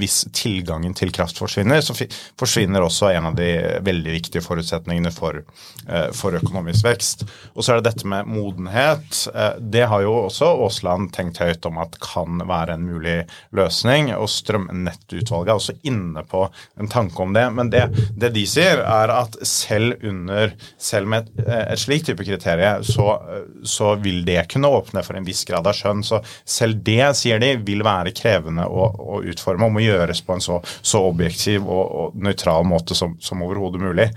hvis 0.00 0.22
tilgangen 0.34 0.94
til 0.96 1.12
kraft 1.14 1.38
forsvinner, 1.40 1.82
så 1.84 1.96
forsvinner 2.40 2.84
også 2.84 3.10
en 3.12 3.30
av 3.32 3.36
de 3.38 3.50
veldig 3.84 4.14
viktige 4.16 4.44
forutsetningene 4.44 5.12
for, 5.14 5.42
eh, 5.86 6.08
for 6.16 6.38
økonomisk 6.38 6.86
vekst. 6.86 7.26
Og 7.54 7.64
så 7.64 7.74
er 7.74 7.80
det 7.80 7.92
dette 7.92 8.08
med 8.08 8.28
modenhet. 8.30 9.28
Eh, 9.34 9.58
det 9.60 9.86
har 9.88 10.02
jo 10.02 10.14
også 10.26 10.52
Aasland 10.64 11.12
tenkt 11.12 11.42
høyt 11.42 11.66
om 11.68 11.78
at 11.82 11.98
kan 12.02 12.42
være 12.48 12.74
en 12.74 12.86
mulig 12.86 13.18
løsning. 13.52 14.12
Og 14.16 14.28
Strømnettutvalget 14.32 15.52
er 15.52 15.60
også 15.60 15.76
inne 15.84 16.24
på 16.24 16.46
en 16.80 16.88
tanke 16.88 17.20
om 17.20 17.32
det. 17.36 17.46
Men 17.52 17.70
det, 17.70 17.84
det 18.16 18.32
de 18.34 18.46
sier, 18.48 18.82
er 18.82 19.12
at 19.12 19.36
selv 19.46 20.00
under 20.02 20.54
selv 20.78 21.10
med 21.10 21.28
et, 21.28 21.46
et 21.72 21.80
slikt 21.80 22.08
type 22.10 22.24
kriterium, 22.26 22.84
så, 22.86 23.16
så 23.64 23.94
vil 24.02 24.22
det 24.26 24.48
kunne 24.52 24.70
åpne 24.72 25.02
for 25.04 25.18
en 25.18 25.26
viss 25.26 25.44
grad 25.48 25.66
av 25.68 25.76
skjønn. 25.76 26.02
Så 26.06 26.22
selv 26.48 26.80
det, 26.86 27.00
sier 27.18 27.41
de, 27.42 27.52
vil 27.66 27.84
være 27.86 28.14
krevende 28.16 28.66
å, 28.66 28.88
å 29.16 29.22
utforme 29.28 29.68
og 29.68 29.76
må 29.76 29.84
gjøres 29.84 30.22
på 30.26 30.36
en 30.36 30.44
så, 30.44 30.60
så 30.80 31.02
objektiv 31.10 31.66
og, 31.66 31.84
og, 31.84 32.18
nøytral 32.22 32.66
måte 32.68 32.96
som, 32.98 33.16
som 33.22 33.42
overhodet 33.44 33.82
mulig. 33.82 34.08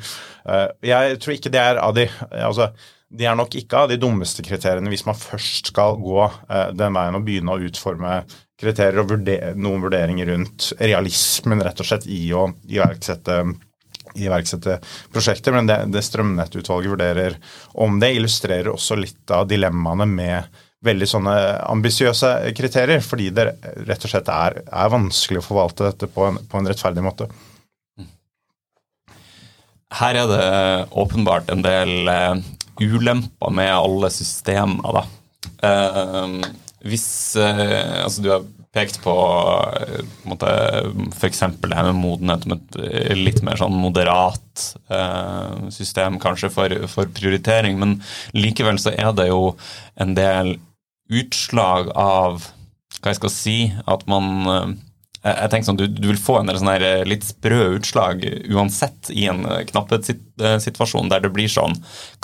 Uh, 0.47 0.69
jeg 0.85 1.19
tror 1.21 1.37
ikke 1.37 1.53
det 1.53 1.63
er 1.63 1.81
av 1.81 1.95
de 1.97 2.07
altså, 2.31 2.71
de 3.15 3.27
er 3.27 3.37
nok 3.37 3.53
ikke 3.57 3.83
av 3.83 3.91
de 3.91 3.99
dummeste 4.01 4.43
kriteriene 4.45 4.91
hvis 4.91 5.05
man 5.07 5.17
først 5.17 5.71
skal 5.73 5.99
gå 6.01 6.23
uh, 6.25 6.71
den 6.75 6.95
veien 6.95 7.17
og 7.17 7.27
begynne 7.27 7.55
å 7.55 7.69
utforme 7.69 8.17
kriterier 8.59 9.01
og 9.03 9.11
vurder, 9.11 9.55
noen 9.59 9.83
vurderinger 9.83 10.31
rundt 10.31 10.71
realismen 10.79 11.63
rett 11.63 11.81
og 11.81 11.89
slett 11.89 12.07
i 12.07 12.21
å 12.33 12.47
iverksette 12.71 13.43
iverksette 14.15 14.77
prosjekter, 15.11 15.51
men 15.51 15.67
det, 15.67 15.75
det 15.91 16.03
Strømnettutvalget 16.05 16.93
vurderer 16.93 17.37
om 17.83 17.99
det, 17.99 18.13
illustrerer 18.15 18.71
også 18.71 18.95
litt 18.99 19.31
av 19.33 19.47
dilemmaene 19.49 20.07
med 20.07 20.61
veldig 20.85 21.07
sånne 21.09 21.35
ambisiøse 21.65 22.31
kriterier, 22.57 23.03
fordi 23.03 23.31
det 23.35 23.49
rett 23.87 24.05
og 24.05 24.11
slett 24.11 24.31
er, 24.31 24.59
er 24.65 24.93
vanskelig 24.93 25.41
å 25.41 25.45
forvalte 25.45 25.89
dette 25.89 26.09
på 26.11 26.29
en, 26.29 26.39
på 26.49 26.59
en, 26.59 26.69
rettferdig 26.69 27.03
måte. 27.05 27.29
Her 29.95 30.19
er 30.23 30.29
det 30.31 30.45
åpenbart 30.97 31.51
en 31.53 31.63
del 31.63 32.09
uh, 32.09 32.35
ulemper 32.81 33.53
med 33.55 33.71
alle 33.71 34.11
systemer, 34.13 35.01
da. 35.01 35.05
Uh, 35.63 36.41
hvis 36.85 37.07
Altså, 37.39 38.21
du 38.21 38.27
har 38.29 38.43
pekt 38.75 38.99
på, 39.01 39.13
på 40.27 40.35
en 40.35 41.07
f.eks. 41.15 41.39
det 41.63 41.77
her 41.77 41.87
med 41.87 41.97
modenhet 41.97 42.43
som 42.45 42.53
et 42.53 42.77
litt 43.17 43.39
mer 43.41 43.57
sånn 43.57 43.73
moderat 43.73 44.65
system 45.73 46.19
kanskje 46.21 46.51
for, 46.53 46.75
for 46.91 47.09
prioritering, 47.15 47.79
men 47.81 47.95
likevel 48.37 48.77
så 48.83 48.93
er 48.93 49.15
det 49.17 49.29
jo 49.31 49.55
en 50.03 50.13
del 50.19 50.53
utslag 51.11 51.91
av 51.95 52.47
hva 53.01 53.11
jeg 53.11 53.19
skal 53.19 53.33
si, 53.33 53.57
at 53.85 54.05
man 54.09 54.49
eh, 54.49 54.75
jeg 55.25 55.49
tenker 55.49 55.65
sånn, 55.65 55.79
du, 55.79 55.87
du 55.89 56.07
vil 56.11 56.21
få 56.21 56.37
en 56.39 56.51
eh, 56.53 57.01
litt 57.07 57.25
sprø 57.25 57.75
utslag 57.79 58.21
uansett 58.53 59.09
i 59.09 59.25
en 59.31 59.41
eh, 59.49 59.63
knapphetssituasjon 59.71 61.09
der 61.09 61.23
det 61.25 61.31
blir 61.33 61.49
sånn 61.49 61.73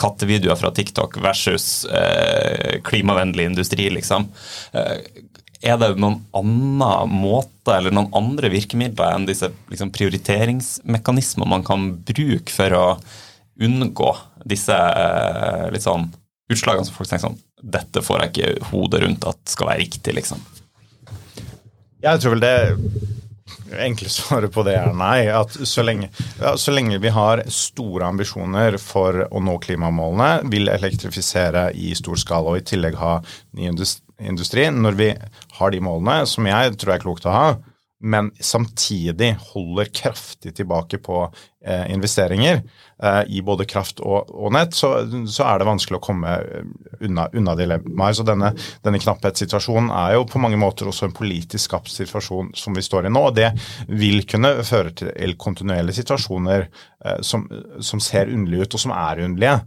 kattevideoer 0.02 0.60
fra 0.60 0.70
TikTok 0.76 1.18
versus 1.24 1.84
eh, 1.90 2.78
klimavennlig 2.86 3.50
industri, 3.50 3.90
liksom. 3.94 4.30
Eh, 4.78 4.98
er 5.62 5.78
det 5.82 5.92
noen 6.02 6.22
annen 6.38 7.18
måte 7.22 7.76
eller 7.76 7.94
noen 7.94 8.14
andre 8.18 8.50
virkemidler 8.54 9.16
enn 9.16 9.28
disse 9.30 9.52
liksom, 9.70 9.92
prioriteringsmekanismer 9.94 11.50
man 11.50 11.66
kan 11.66 11.92
bruke 12.06 12.54
for 12.54 12.78
å 12.78 12.86
unngå 13.62 14.14
disse 14.50 14.78
eh, 14.78 15.68
litt 15.74 15.86
sånn 15.86 16.10
utslagene 16.52 16.86
som 16.86 16.98
folk 16.98 17.10
tenker 17.10 17.30
sånn 17.30 17.42
Dette 17.62 18.02
får 18.04 18.24
jeg 18.24 18.32
ikke 18.32 18.70
hodet 18.72 19.04
rundt 19.06 19.28
at 19.30 19.42
skal 19.54 19.72
være 19.72 19.84
riktig, 19.84 20.16
liksom. 20.18 20.42
Jeg 22.02 22.22
tror 22.22 22.34
vel 22.34 22.42
det 22.42 22.56
enkle 23.80 24.10
svaret 24.10 24.52
på 24.54 24.64
det 24.68 24.76
er 24.80 24.94
nei. 24.98 25.28
At 25.32 25.54
så 25.68 25.84
lenge, 25.86 26.10
ja, 26.42 26.56
så 26.58 26.74
lenge, 26.74 27.00
vi 27.02 27.12
har 27.14 27.44
store 27.52 28.10
ambisjoner 28.10 28.78
for 28.82 29.26
å 29.30 29.42
nå 29.44 29.58
klimamålene, 29.64 30.50
vil 30.52 30.72
elektrifisere 30.72 31.70
i 31.78 31.94
stor 31.98 32.20
skala 32.20 32.56
og 32.56 32.62
i 32.62 32.68
tillegg 32.74 32.98
ha 33.00 33.20
ny 33.58 33.70
industri 33.72 34.68
Når 34.70 34.98
vi 35.00 35.12
har 35.58 35.74
de 35.74 35.84
målene, 35.84 36.26
som 36.30 36.48
jeg 36.50 36.76
tror 36.82 36.96
er 36.96 37.04
klokt 37.04 37.28
å 37.30 37.36
ha, 37.36 37.46
men 38.02 38.32
samtidig 38.40 39.36
holder 39.54 39.90
kraftig 39.94 40.56
tilbake 40.58 40.98
på 40.98 41.24
eh, 41.66 41.92
investeringer 41.94 42.62
eh, 43.04 43.22
i 43.28 43.42
både 43.46 43.68
kraft 43.70 44.02
og, 44.02 44.32
og 44.34 44.54
nett, 44.56 44.74
så, 44.74 44.94
så, 45.30 45.46
er 45.46 45.62
det 45.62 45.68
vanskelig 45.70 46.00
å 46.00 46.04
komme 46.04 46.34
unna, 47.00 47.28
unna 47.38 47.56
dilemmaer. 47.60 48.16
Så 48.18 48.26
denne, 48.28 48.54
denne 48.86 49.02
knapphetssituasjonen 49.02 49.92
er 49.94 50.16
jo 50.18 50.26
på 50.30 50.42
mange 50.42 50.60
måter 50.62 50.90
også 50.90 51.10
en 51.10 51.16
politisk 51.18 51.70
skapt 51.70 51.94
situasjon 51.94 52.54
som 52.58 52.78
vi 52.78 52.86
står 52.86 53.08
i 53.08 53.14
nå. 53.14 53.28
og 53.30 53.38
Det 53.38 53.52
vil 53.92 54.26
kunne 54.30 54.56
føre 54.68 54.96
til 55.04 55.38
kontinuerlige 55.42 56.02
situasjoner 56.02 56.66
eh, 56.66 57.22
som, 57.22 57.46
som 57.80 58.02
ser 58.02 58.34
underlige 58.34 58.66
ut, 58.66 58.80
og 58.80 58.86
som 58.88 58.98
er 58.98 59.26
underlige. 59.28 59.60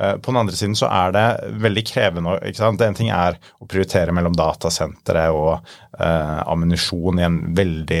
Eh, 0.00 0.16
på 0.16 0.30
den 0.30 0.40
andre 0.40 0.56
siden 0.56 0.76
så 0.78 0.88
er 0.88 1.12
det 1.12 1.26
veldig 1.60 1.84
krevende. 1.86 2.38
ikke 2.48 2.62
sant? 2.62 2.80
En 2.80 2.96
ting 2.96 3.10
er 3.12 3.36
å 3.60 3.68
prioritere 3.68 4.14
mellom 4.16 4.36
datasentre 4.36 5.26
og 5.36 5.52
eh, 6.00 6.38
ammunisjon 6.48 7.20
i 7.20 7.26
en 7.26 7.38
veldig, 7.56 8.00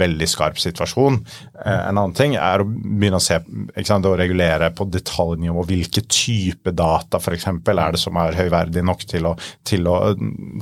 veldig 0.00 0.28
skarp 0.30 0.60
situasjon. 0.62 1.18
Eh, 1.64 1.80
en 1.90 1.98
annen 1.98 2.16
ting 2.16 2.36
er 2.38 2.64
å 2.64 2.68
begynne 2.68 3.20
å 3.20 3.24
se 3.24 3.40
ikke 3.42 3.88
sant, 3.90 4.08
å 4.08 4.16
regulere 4.18 4.70
på 4.72 4.88
detaljnivå 4.88 5.66
hvilke 5.68 6.04
type 6.08 6.72
data 6.72 7.20
for 7.20 7.36
eksempel, 7.36 7.78
er 7.78 7.94
det 7.94 8.02
som 8.02 8.16
er 8.20 8.38
høyverdig 8.38 8.84
nok 8.86 9.04
til 9.10 9.28
å, 9.28 9.34
til 9.68 9.88
å, 9.90 9.98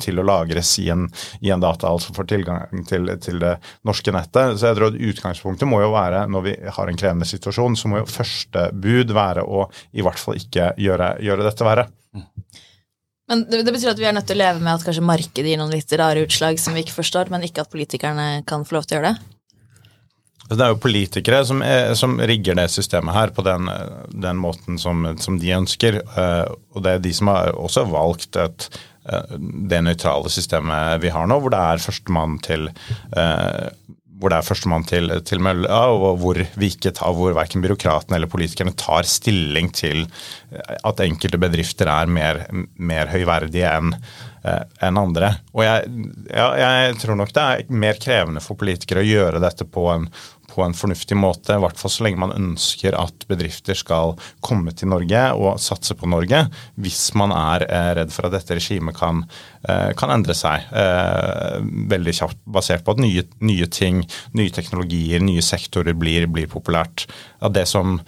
til 0.03 0.19
å 0.19 0.27
lagres 0.27 0.75
i 0.83 0.89
en, 0.91 1.07
i 1.47 1.53
en, 1.55 1.63
data, 1.63 1.93
altså 1.93 2.15
for 2.17 2.29
tilgang 2.29 2.67
til, 2.89 3.13
til, 3.23 3.39
det 3.43 3.55
norske 3.87 4.13
nettet. 4.15 4.59
Så 4.59 4.71
jeg 4.71 4.81
tror 4.81 4.99
Utgangspunktet 5.07 5.69
må 5.69 5.81
jo 5.83 5.93
være, 5.95 6.27
når 6.33 6.45
vi 6.47 6.57
har 6.79 6.91
en 6.91 6.99
krevende 6.99 7.29
situasjon, 7.29 7.79
så 7.79 7.91
må 7.91 8.03
jo 8.03 8.11
første 8.11 8.69
bud 8.75 9.15
være 9.15 9.45
å 9.47 9.67
i 9.97 10.05
hvert 10.05 10.21
fall 10.21 10.39
ikke 10.41 10.56
ikke 10.57 10.73
gjøre, 10.89 11.13
gjøre 11.29 11.47
dette 11.47 11.69
verre. 11.69 11.87
Men 13.27 13.47
det, 13.51 13.63
det, 13.67 13.73
betyr 13.75 13.93
at 13.93 14.01
vi 14.01 14.07
er 14.07 14.15
nødt 14.15 14.29
til 14.29 14.39
å 14.39 14.43
leve 14.45 14.63
med 14.63 14.77
at 14.77 14.85
kanskje 14.87 15.05
markedet 15.05 15.51
gir 15.51 15.59
noen 15.59 15.75
litt 15.75 15.95
rare 15.99 16.23
utslag 16.27 16.61
som 16.63 16.77
vi 16.77 16.85
ikke 16.85 16.95
forstår, 16.95 17.33
men 17.33 17.47
ikke 17.47 17.65
at 17.65 17.73
politikerne 17.73 18.29
kan 18.47 18.67
få 18.67 18.79
lov 18.79 18.87
til 18.87 18.97
å 18.97 19.01
gjøre 19.01 19.15
det? 19.15 19.33
Det 20.47 20.63
er 20.63 20.71
jo 20.71 20.79
politikere 20.79 21.41
som, 21.47 21.63
er, 21.67 21.91
som 21.99 22.21
rigger 22.23 22.55
det 22.55 22.69
systemet 22.71 23.17
her 23.17 23.33
på 23.35 23.43
den, 23.47 23.67
den 24.15 24.39
måten 24.39 24.79
som, 24.79 25.03
som, 25.19 25.41
de 25.43 25.51
ønsker. 25.57 25.99
Eh, 26.07 26.45
og 26.77 26.85
det 26.87 26.93
er 26.93 27.03
de 27.03 27.15
som 27.19 27.33
har 27.33 27.57
også 27.59 27.83
valgt 27.91 28.39
et, 28.39 28.69
eh, 29.11 29.35
det 29.73 29.83
nøytrale 29.89 30.31
systemet 30.31 31.03
vi 31.03 31.11
har 31.11 31.27
nå, 31.27 31.41
hvor 31.43 31.51
det 31.51 31.65
er 31.73 31.83
førstemann 31.83 32.39
til 32.47 32.69
eh, 32.71 33.67
hvor 34.17 34.33
det 34.33 34.39
er 34.39 34.47
førstemann 34.47 34.87
til, 34.89 35.11
til 35.29 35.43
mølla, 35.45 35.81
og 35.93 36.21
hvor 36.23 36.41
vi 36.57 36.71
ikke 36.73 36.95
tar, 36.97 37.13
hvor 37.17 37.35
verken 37.37 37.65
byråkratene 37.65 38.17
eller 38.19 38.31
politikerne 38.33 38.77
tar 38.79 39.09
stilling 39.09 39.69
til 39.77 40.07
at 40.57 41.03
enkelte 41.05 41.41
bedrifter 41.41 41.91
er 41.93 42.09
mer, 42.11 42.47
mer 42.77 43.13
høyverdige 43.13 43.69
enn 43.69 43.93
eh, 43.97 44.63
enn 44.87 45.01
andre. 45.01 45.35
Og 45.53 45.65
jeg, 45.67 46.07
ja, 46.31 46.49
jeg, 46.63 46.97
tror 47.03 47.21
nok 47.21 47.35
det 47.37 47.45
er 47.45 47.77
mer 47.85 48.01
krevende 48.03 48.45
for 48.45 48.59
politikere 48.59 49.05
å 49.05 49.09
gjøre 49.09 49.43
dette 49.43 49.69
på 49.69 49.89
en, 49.93 50.09
på 50.51 50.63
en 50.65 50.77
fornuftig 50.77 51.17
måte, 51.19 51.57
i 51.57 51.63
hvert 51.63 51.81
fall 51.81 51.93
så 51.93 52.07
lenge 52.07 52.21
man 52.23 52.35
ønsker 52.35 52.97
at 52.99 53.27
bedrifter 53.31 53.79
skal 53.79 54.15
komme 54.45 54.75
til 54.77 54.91
Norge 54.93 55.23
og 55.37 55.61
satse 55.63 55.97
på 55.99 56.09
Norge, 56.11 56.45
hvis 56.81 57.01
man 57.19 57.35
er 57.37 57.67
eh, 57.67 57.91
redd 58.01 58.15
for 58.15 58.29
at 58.29 58.37
dette 58.37 58.59
regimet 58.59 58.97
kan, 58.99 59.25
eh, 59.69 59.91
kan 59.99 60.13
endre 60.15 60.37
seg 60.37 60.69
eh, 60.71 61.59
veldig 61.93 62.17
kjapt, 62.21 62.41
basert 62.59 62.87
på 62.87 62.97
at 62.97 63.03
nye, 63.03 63.27
nye, 63.47 63.69
ting, 63.73 64.05
nye 64.39 64.55
teknologier, 64.55 65.25
nye 65.25 65.45
sektorer 65.45 65.97
blir, 65.99 66.29
blir 66.31 66.51
populært. 66.51 67.09
At 67.45 67.57
det 67.57 67.67
som 67.71 68.01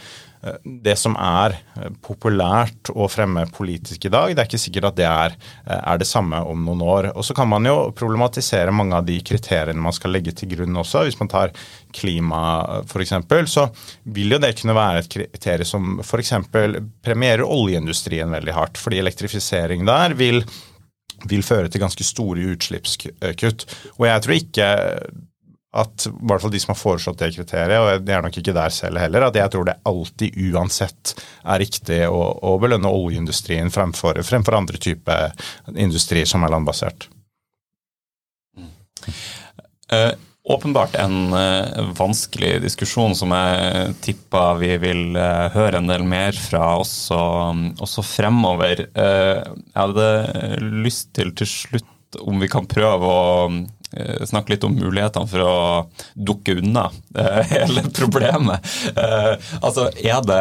det 0.63 0.95
som 0.99 1.17
er 1.19 1.57
eh, 1.59 1.89
populært 2.05 2.93
å 2.95 3.09
fremme 3.11 3.45
politisk 3.55 4.07
i 4.07 4.13
dag, 4.13 4.33
det 4.33 4.43
er 4.43 4.51
ikke 4.51 4.61
sikkert 4.61 4.91
at 4.91 4.99
det 4.99 5.09
er, 5.09 5.35
eh, 5.67 5.81
er, 5.81 5.99
det 6.01 6.09
samme 6.09 6.41
om 6.47 6.63
noen 6.67 6.85
år. 6.85 7.11
Og 7.15 7.27
så 7.27 7.35
kan 7.37 7.51
man 7.51 7.67
jo 7.67 7.91
problematisere 7.97 8.75
mange 8.75 8.97
av 8.99 9.09
de 9.09 9.19
kriteriene 9.25 9.83
man 9.83 9.97
skal 9.97 10.15
legge 10.15 10.35
til 10.39 10.53
grunn 10.55 10.79
også. 10.79 11.05
Hvis 11.09 11.19
man 11.21 11.33
tar 11.33 11.55
klima 11.97 12.43
f.eks., 12.85 13.17
så 13.51 13.69
vil 14.15 14.37
jo 14.37 14.41
det 14.43 14.55
kunne 14.61 14.77
være 14.79 15.03
et 15.03 15.13
kriterium 15.13 15.69
som 15.69 16.01
f.eks. 16.05 16.35
premierer 17.05 17.45
oljeindustrien 17.45 18.31
veldig 18.39 18.57
hardt. 18.57 18.81
Fordi 18.81 19.03
elektrifisering 19.03 19.87
der 19.89 20.17
vil 20.19 20.45
vil 21.27 21.43
føre 21.43 21.67
til 21.67 21.83
ganske 21.83 22.05
store 22.07 22.45
utslippskutt. 22.53 23.65
Og 23.99 24.05
jeg 24.07 24.23
tror 24.23 24.37
ikke 24.37 24.69
at 25.77 26.07
i 26.09 26.13
hvert 26.25 26.41
fall 26.41 26.53
de 26.53 26.61
som 26.63 26.73
har 26.73 26.81
foreslått 26.81 27.19
det 27.21 27.35
kriteriet, 27.35 27.81
og 27.83 28.05
det 28.07 28.15
er 28.17 28.23
nok 28.25 28.39
ikke 28.41 28.55
der 28.57 28.73
selv 28.73 29.01
heller, 29.03 29.27
at 29.27 29.37
jeg 29.37 29.53
tror 29.53 29.67
det 29.69 29.77
alltid 29.89 30.39
uansett 30.49 31.13
er 31.45 31.61
riktig 31.61 32.01
å, 32.09 32.23
å 32.41 32.55
belønne 32.63 32.89
oljeindustrien 32.89 33.69
fremfor, 33.73 34.23
fremfor 34.25 34.57
andre 34.57 34.81
typer 34.81 35.35
industrier 35.77 36.29
som 36.29 36.47
er 36.47 36.55
landbasert. 36.57 37.11
Uh, 39.93 40.17
åpenbart 40.49 40.97
en 41.01 41.37
uh, 41.37 41.93
vanskelig 41.97 42.63
diskusjon 42.65 43.13
som 43.17 43.33
jeg 43.37 43.93
tippa 44.05 44.55
vi 44.61 44.73
vil 44.81 45.21
uh, 45.21 45.53
høre 45.53 45.83
en 45.83 45.93
del 45.93 46.05
mer 46.09 46.37
fra 46.37 46.79
også, 46.81 47.21
også 47.85 48.05
fremover. 48.09 48.87
jeg 48.89 49.77
hadde 49.77 50.11
lyst 50.81 51.13
til 51.17 51.37
til 51.37 51.53
slutt 51.53 51.95
om 52.25 52.41
vi 52.41 52.49
kan 52.49 52.65
prøve 52.65 53.05
å 53.05 53.49
snakke 54.29 54.53
litt 54.53 54.65
om 54.67 54.77
mulighetene 54.77 55.29
for 55.31 55.45
å 55.45 55.57
dukke 56.15 56.59
unna 56.61 56.89
eh, 57.17 57.41
hele 57.55 57.87
problemet. 57.97 58.65
Eh, 58.93 59.35
altså, 59.61 59.89
er 59.97 60.21
det, 60.29 60.41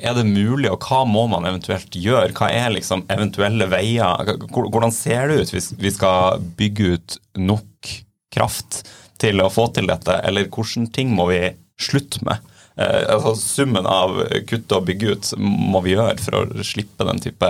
er 0.00 0.16
det 0.16 0.26
mulig, 0.28 0.70
og 0.72 0.86
hva 0.88 1.02
må 1.08 1.26
man 1.32 1.48
eventuelt 1.48 1.96
gjøre? 1.96 2.32
Hva 2.36 2.50
er 2.52 2.74
liksom 2.74 3.04
eventuelle 3.12 3.68
veier? 3.72 4.34
Hvordan 4.48 4.94
ser 4.94 5.28
det 5.28 5.40
ut 5.42 5.54
hvis 5.56 5.72
vi 5.80 5.92
skal 5.94 6.42
bygge 6.58 6.96
ut 6.96 7.18
nok 7.36 7.94
kraft 8.32 8.82
til 9.20 9.40
å 9.40 9.52
få 9.52 9.70
til 9.72 9.88
dette, 9.88 10.18
eller 10.28 10.48
hvilke 10.52 10.88
ting 10.92 11.14
må 11.16 11.30
vi 11.32 11.40
slutte 11.80 12.24
med? 12.26 12.52
altså 12.76 13.30
Summen 13.40 13.86
av 13.88 14.18
kutte 14.44 14.76
og 14.76 14.84
bygge 14.84 15.14
ut 15.14 15.28
må 15.40 15.80
vi 15.80 15.94
gjøre 15.94 16.18
for 16.20 16.42
å 16.42 16.64
slippe 16.66 17.06
den 17.08 17.22
type 17.24 17.48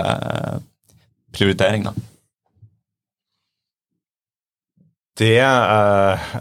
prioriteringer. 1.35 1.97
Det, 5.17 5.35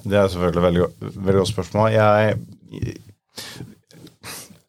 det 0.05 0.19
er 0.21 0.29
selvfølgelig 0.29 0.61
et 0.61 0.67
veldig, 0.69 0.87
veldig 1.01 1.41
godt 1.41 1.53
spørsmål. 1.55 1.93
Jeg, 1.97 2.37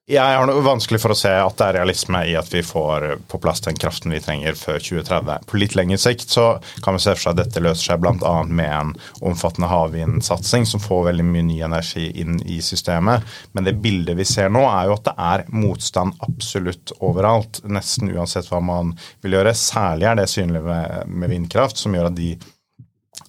jeg 0.08 0.24
har 0.39 0.46
noe 0.48 0.62
vanskelig 0.63 1.02
for 1.04 1.12
å 1.12 1.17
se 1.20 1.34
at 1.36 1.58
det 1.60 1.65
er 1.65 1.76
realisme 1.82 2.22
i 2.30 2.36
at 2.39 2.48
vi 2.48 2.62
får 2.63 3.10
på 3.28 3.39
plass 3.43 3.60
den 3.65 3.76
kraften 3.76 4.13
vi 4.15 4.22
trenger 4.24 4.56
før 4.56 4.80
2030. 4.80 5.43
På 5.52 5.60
litt 5.60 5.76
lengre 5.76 5.98
sikt 6.00 6.32
så 6.32 6.46
kan 6.86 6.96
vi 6.96 7.02
se 7.04 7.12
for 7.12 7.26
seg 7.26 7.34
at 7.34 7.41
dette 7.41 7.63
løser 7.65 7.89
seg 7.91 8.06
bl.a. 8.06 8.32
med 8.48 8.72
en 8.72 8.93
omfattende 9.28 9.67
havvindsatsing 9.67 10.63
som 10.72 10.80
får 10.80 11.10
veldig 11.10 11.28
mye 11.28 11.50
ny 11.50 11.60
energi 11.67 12.08
inn 12.24 12.39
i 12.48 12.62
systemet. 12.63 13.28
Men 13.52 13.67
det 13.67 13.76
bildet 13.84 14.15
vi 14.15 14.24
ser 14.32 14.48
nå, 14.56 14.63
er 14.72 14.88
jo 14.88 14.96
at 14.96 15.10
det 15.10 15.17
er 15.28 15.48
motstand 15.52 16.15
absolutt 16.24 16.96
overalt. 17.02 17.60
Nesten 17.67 18.15
uansett 18.15 18.48
hva 18.48 18.63
man 18.63 18.96
vil 19.20 19.36
gjøre. 19.36 19.58
Særlig 19.60 20.08
er 20.08 20.22
det 20.22 20.32
synlig 20.32 20.63
med, 20.72 21.12
med 21.12 21.36
vindkraft, 21.36 21.84
som 21.84 22.00
gjør 22.00 22.13
at 22.13 22.15
de 22.15 22.38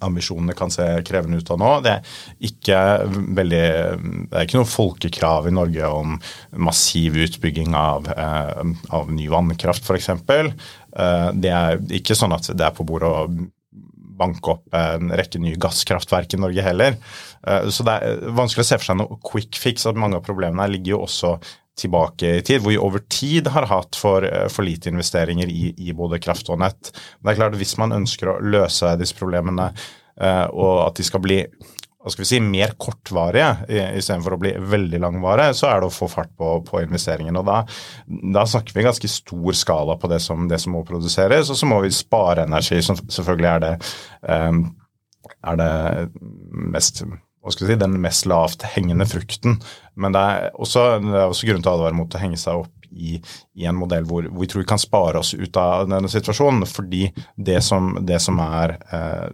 ambisjonene 0.04 0.54
kan 0.58 0.72
se 0.72 0.86
krevende 1.06 1.40
ut 1.40 1.50
av 1.54 1.60
nå. 1.60 1.72
Det 1.84 1.94
er 1.96 2.48
ikke 2.48 2.80
veldig 3.38 3.66
Det 4.28 4.38
er 4.38 4.46
ikke 4.46 4.60
noe 4.60 4.70
folkekrav 4.70 5.48
i 5.48 5.54
Norge 5.54 5.92
om 5.92 6.16
massiv 6.68 7.18
utbygging 7.24 7.74
av, 7.78 8.08
eh, 8.12 8.64
av 8.94 9.12
ny 9.12 9.28
vannkraft, 9.32 9.84
f.eks. 9.84 10.10
Eh, 10.14 11.30
det 11.34 11.54
er 11.54 11.80
ikke 12.00 12.16
sånn 12.18 12.36
at 12.36 12.50
det 12.52 12.66
er 12.66 12.76
på 12.76 12.86
bordet 12.88 13.08
å 13.08 13.28
banke 14.18 14.54
opp 14.56 14.74
en 14.74 15.12
rekke 15.14 15.40
nye 15.42 15.58
gasskraftverk 15.60 16.34
i 16.34 16.42
Norge 16.42 16.64
heller. 16.64 16.98
Eh, 17.46 17.68
så 17.70 17.86
det 17.86 17.94
er 17.94 18.26
vanskelig 18.36 18.66
å 18.66 18.70
se 18.72 18.80
for 18.80 18.90
seg 18.90 19.00
noe 19.00 19.20
quick 19.24 19.58
fix. 19.60 19.86
at 19.86 19.98
Mange 19.98 20.18
av 20.18 20.26
problemene 20.26 20.70
ligger 20.72 20.96
jo 20.96 21.04
også 21.06 21.36
tilbake 21.78 22.38
i 22.38 22.42
tid, 22.44 22.62
hvor 22.62 22.74
vi 22.74 22.80
over 22.80 23.04
tid 23.10 23.48
har 23.54 23.68
hatt 23.70 23.98
for, 23.98 24.26
eh, 24.26 24.48
for 24.52 24.66
lite 24.66 24.90
investeringer 24.92 25.50
i, 25.50 25.72
i, 25.76 25.94
både 25.96 26.20
kraft 26.22 26.50
og 26.52 26.60
nett. 26.62 26.92
Det 26.92 27.32
er 27.32 27.40
klart 27.40 27.58
Hvis 27.58 27.76
man 27.80 27.94
ønsker 27.96 28.32
å 28.32 28.38
løse 28.42 28.96
disse 29.00 29.16
problemene, 29.18 29.72
uh, 30.18 30.46
og 30.50 30.88
at 30.88 30.98
de 30.98 31.06
skal 31.06 31.22
bli 31.22 31.42
hva 31.98 32.12
skal 32.14 32.22
vi 32.22 32.28
si, 32.28 32.38
mer 32.40 32.72
kortvarige 32.80 33.66
istedenfor 33.98 34.36
å 34.36 34.38
bli 34.40 34.52
veldig 34.70 35.00
langvarige, 35.02 35.56
så 35.58 35.66
er 35.68 35.82
det 35.82 35.88
å 35.90 35.92
få 35.92 36.06
fart 36.08 36.30
på, 36.38 36.52
på 36.64 36.80
investeringen. 36.84 37.36
og 37.36 37.44
da, 37.44 37.58
da, 38.06 38.44
snakker 38.48 38.76
vi 38.76 38.86
ganske 38.86 39.10
stor 39.10 39.58
skala 39.58 39.98
på 39.98 40.08
det 40.08 40.20
som, 40.24 40.46
det 40.48 40.60
som, 40.62 40.76
må 40.78 40.84
produseres, 40.88 41.50
og 41.50 41.58
så 41.58 41.68
må 41.68 41.82
vi 41.84 41.90
spare 41.92 42.46
energi, 42.46 42.78
som 42.86 42.96
selvfølgelig 43.02 43.50
er 43.50 43.64
det, 43.66 43.72
um, 44.30 44.62
er 45.42 45.60
det 45.60 45.72
mest 46.70 47.02
hva 47.42 47.54
skal 47.54 47.70
si, 47.70 47.78
den 47.80 47.98
mest 48.02 48.26
lavt 48.28 48.66
hengende 48.74 49.06
frukten. 49.08 49.58
Men 49.98 50.16
det 50.16 50.24
er 50.24 50.50
også, 50.58 50.88
det 51.04 51.14
er 51.14 51.28
også 51.28 51.48
grunn 51.48 51.62
til 51.64 51.72
å 51.72 51.78
advare 51.78 51.98
mot 51.98 52.14
å 52.14 52.22
henge 52.22 52.40
seg 52.40 52.64
opp 52.64 52.88
i, 52.90 53.18
i 53.58 53.68
en 53.68 53.76
modell 53.78 54.06
hvor, 54.08 54.26
hvor, 54.28 54.42
vi 54.42 54.48
tror 54.50 54.64
vi 54.64 54.70
kan 54.70 54.80
spare 54.80 55.20
oss 55.20 55.34
ut 55.36 55.60
av 55.60 55.88
denne 55.90 56.10
situasjonen. 56.10 56.66
Fordi 56.68 57.08
det 57.36 57.60
som, 57.64 57.94
det 58.06 58.20
som 58.24 58.40
er 58.44 58.76
eh, 58.90 59.28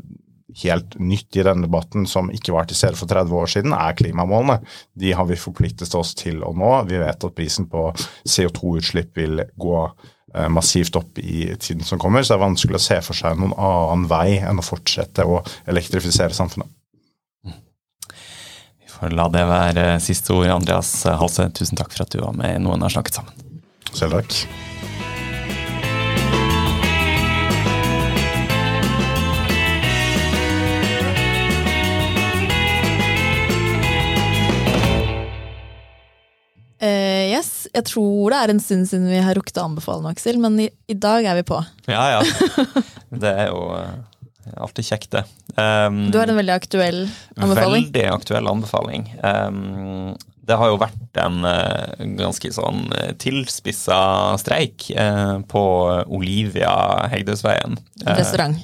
helt 0.62 0.98
nytt 1.00 1.36
i 1.36 1.44
denne 1.46 1.66
debatten, 1.66 2.06
som 2.10 2.30
ikke 2.34 2.54
var 2.54 2.68
til 2.68 2.78
stede 2.78 2.98
for 2.98 3.10
30 3.10 3.38
år 3.40 3.52
siden, 3.56 3.76
er 3.76 3.96
klimamålene. 3.98 4.60
De 5.00 5.14
har 5.16 5.28
vi 5.30 5.40
forpliktet 5.40 5.94
oss 5.98 6.14
til 6.18 6.44
å 6.46 6.52
nå. 6.56 6.74
Vi 6.90 7.00
vet 7.00 7.28
at 7.28 7.36
prisen 7.36 7.68
på 7.70 7.88
CO2-utslipp 7.96 9.16
vil 9.18 9.42
gå 9.60 9.80
eh, 9.82 10.48
massivt 10.52 11.00
opp 11.00 11.18
i 11.22 11.48
tiden 11.56 11.86
som 11.86 12.00
kommer, 12.02 12.22
så 12.22 12.34
det 12.34 12.40
er 12.40 12.46
vanskelig 12.46 12.80
å 12.80 12.86
se 12.86 13.00
for 13.06 13.18
seg 13.18 13.40
noen 13.40 13.56
annen 13.56 14.08
vei 14.10 14.38
enn 14.42 14.60
å 14.60 14.66
fortsette 14.66 15.26
å 15.26 15.42
elektrifisere 15.70 16.36
samfunnet. 16.36 16.70
La 19.12 19.26
det 19.28 19.44
være 19.48 19.88
siste 20.00 20.32
ord, 20.32 20.48
Andreas 20.54 20.92
Halse. 21.04 21.50
Tusen 21.56 21.76
takk 21.80 21.92
for 21.92 22.06
at 22.06 22.14
du 22.14 22.22
var 22.22 22.36
med 22.36 22.56
i 22.56 22.62
Noen 22.62 22.84
har 22.84 22.94
snakket 22.94 23.20
sammen. 23.20 23.50
Selv 23.92 24.16
takk. 24.16 24.44
Uh, 36.84 37.30
yes, 37.32 37.66
Jeg 37.72 37.86
tror 37.88 38.32
det 38.34 38.38
er 38.38 38.50
en 38.52 38.60
stund 38.60 38.88
siden 38.90 39.06
vi 39.08 39.20
har 39.24 39.36
rukket 39.38 39.56
å 39.56 39.68
anbefale 39.70 40.04
noe, 40.04 40.12
Aksel, 40.12 40.36
men 40.42 40.58
i, 40.60 40.66
i 40.90 40.96
dag 40.96 41.24
er 41.24 41.38
vi 41.38 41.44
på. 41.48 41.60
Ja, 41.88 42.18
ja. 42.18 42.64
Det 43.24 43.30
er 43.30 43.52
jo 43.52 43.70
eh, 43.78 43.94
alltid 44.56 44.86
kjekt, 44.88 45.10
det. 45.14 45.24
Um, 45.56 46.10
Du 46.12 46.18
har 46.20 46.30
en 46.30 46.38
veldig 46.38 46.54
aktuell 46.54 47.02
anbefaling. 47.36 47.88
Veldig 47.88 48.06
aktuell 48.12 48.48
anbefaling. 48.50 49.08
Um, 49.22 50.14
det 50.44 50.58
har 50.60 50.68
jo 50.68 50.80
vært 50.82 51.20
en 51.22 51.40
uh, 51.46 52.04
ganske 52.20 52.50
sånn 52.52 52.86
uh, 52.92 53.12
tilspissa 53.20 53.98
streik 54.42 54.90
uh, 54.92 55.40
på 55.48 55.64
Olivia 56.12 56.74
Hegdesveien. 57.12 57.78
Uh, 58.04 58.16
Restaurant. 58.18 58.58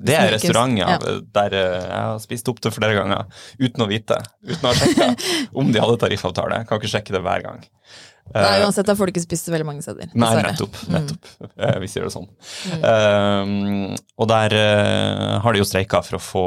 Det 0.00 0.14
er 0.16 0.30
Snikes, 0.30 0.44
restaurant, 0.46 0.78
ja. 0.80 0.94
Der 1.34 1.54
jeg 1.58 1.88
har 1.92 2.20
spist 2.22 2.48
opp 2.48 2.62
til 2.64 2.72
flere 2.72 2.94
ganger 2.96 3.26
uten 3.60 3.84
å 3.84 3.88
vite. 3.90 4.16
Uten 4.46 4.64
å 4.64 4.70
ha 4.70 4.78
sjekka 4.78 5.10
om 5.60 5.74
de 5.74 5.82
hadde 5.82 5.98
tariffavtale. 6.00 6.62
Kan 6.68 6.80
ikke 6.80 6.92
sjekke 6.94 7.16
det 7.16 7.20
hver 7.26 7.44
gang. 7.44 7.60
Nei, 8.34 8.42
uansett, 8.42 8.64
uansett 8.66 8.90
har 8.92 8.98
folk 8.98 9.12
ikke 9.14 9.24
spist 9.24 9.48
så 9.48 9.54
veldig 9.54 9.66
mange 9.68 9.82
steder. 9.84 10.10
Nei, 10.14 10.30
nettopp. 10.46 10.76
nettopp. 10.92 11.30
Mm. 11.40 11.80
Vi 11.82 11.88
sier 11.90 12.06
det 12.06 12.12
sånn. 12.14 12.28
Eh, 12.78 13.96
og 14.20 14.28
der 14.30 14.54
uh, 14.54 15.40
har 15.44 15.56
de 15.56 15.62
jo 15.62 15.66
streika 15.68 16.02
for 16.06 16.18
å 16.18 16.22
få 16.22 16.44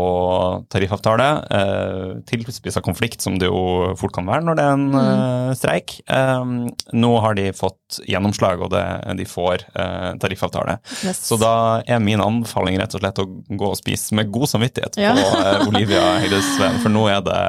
tariffavtale. 0.73 1.29
Uh, 1.49 2.21
Tilspissa 2.29 2.83
konflikt, 2.85 3.23
som 3.25 3.39
det 3.41 3.49
jo 3.49 3.93
fort 3.99 4.13
kan 4.15 4.27
være 4.29 4.45
når 4.45 4.59
det 4.59 4.67
er 4.67 4.77
en 4.77 4.87
uh, 4.95 5.53
streik. 5.57 5.97
Um, 6.07 6.53
nå 6.93 7.13
har 7.23 7.37
de 7.39 7.49
fått 7.57 7.99
gjennomslag, 8.09 8.61
og 8.63 8.71
det, 8.73 8.83
de 9.19 9.27
får 9.29 9.65
uh, 9.75 10.13
tariffavtale. 10.21 10.77
Yes. 11.03 11.23
Så 11.27 11.37
da 11.41 11.81
er 11.87 12.03
min 12.03 12.21
anbefaling 12.23 12.77
rett 12.79 12.95
og 12.95 13.03
slett 13.03 13.21
å 13.23 13.27
gå 13.29 13.71
og 13.73 13.79
spise 13.79 14.15
med 14.17 14.31
god 14.33 14.49
samvittighet 14.53 14.97
Ja. 15.01 15.13
på 15.17 15.41
eh, 15.41 15.67
Olivia 15.67 16.03
Heidesveen, 16.21 16.79
for 16.83 16.93
nå 16.93 17.07
er 17.11 17.23
det 17.25 17.41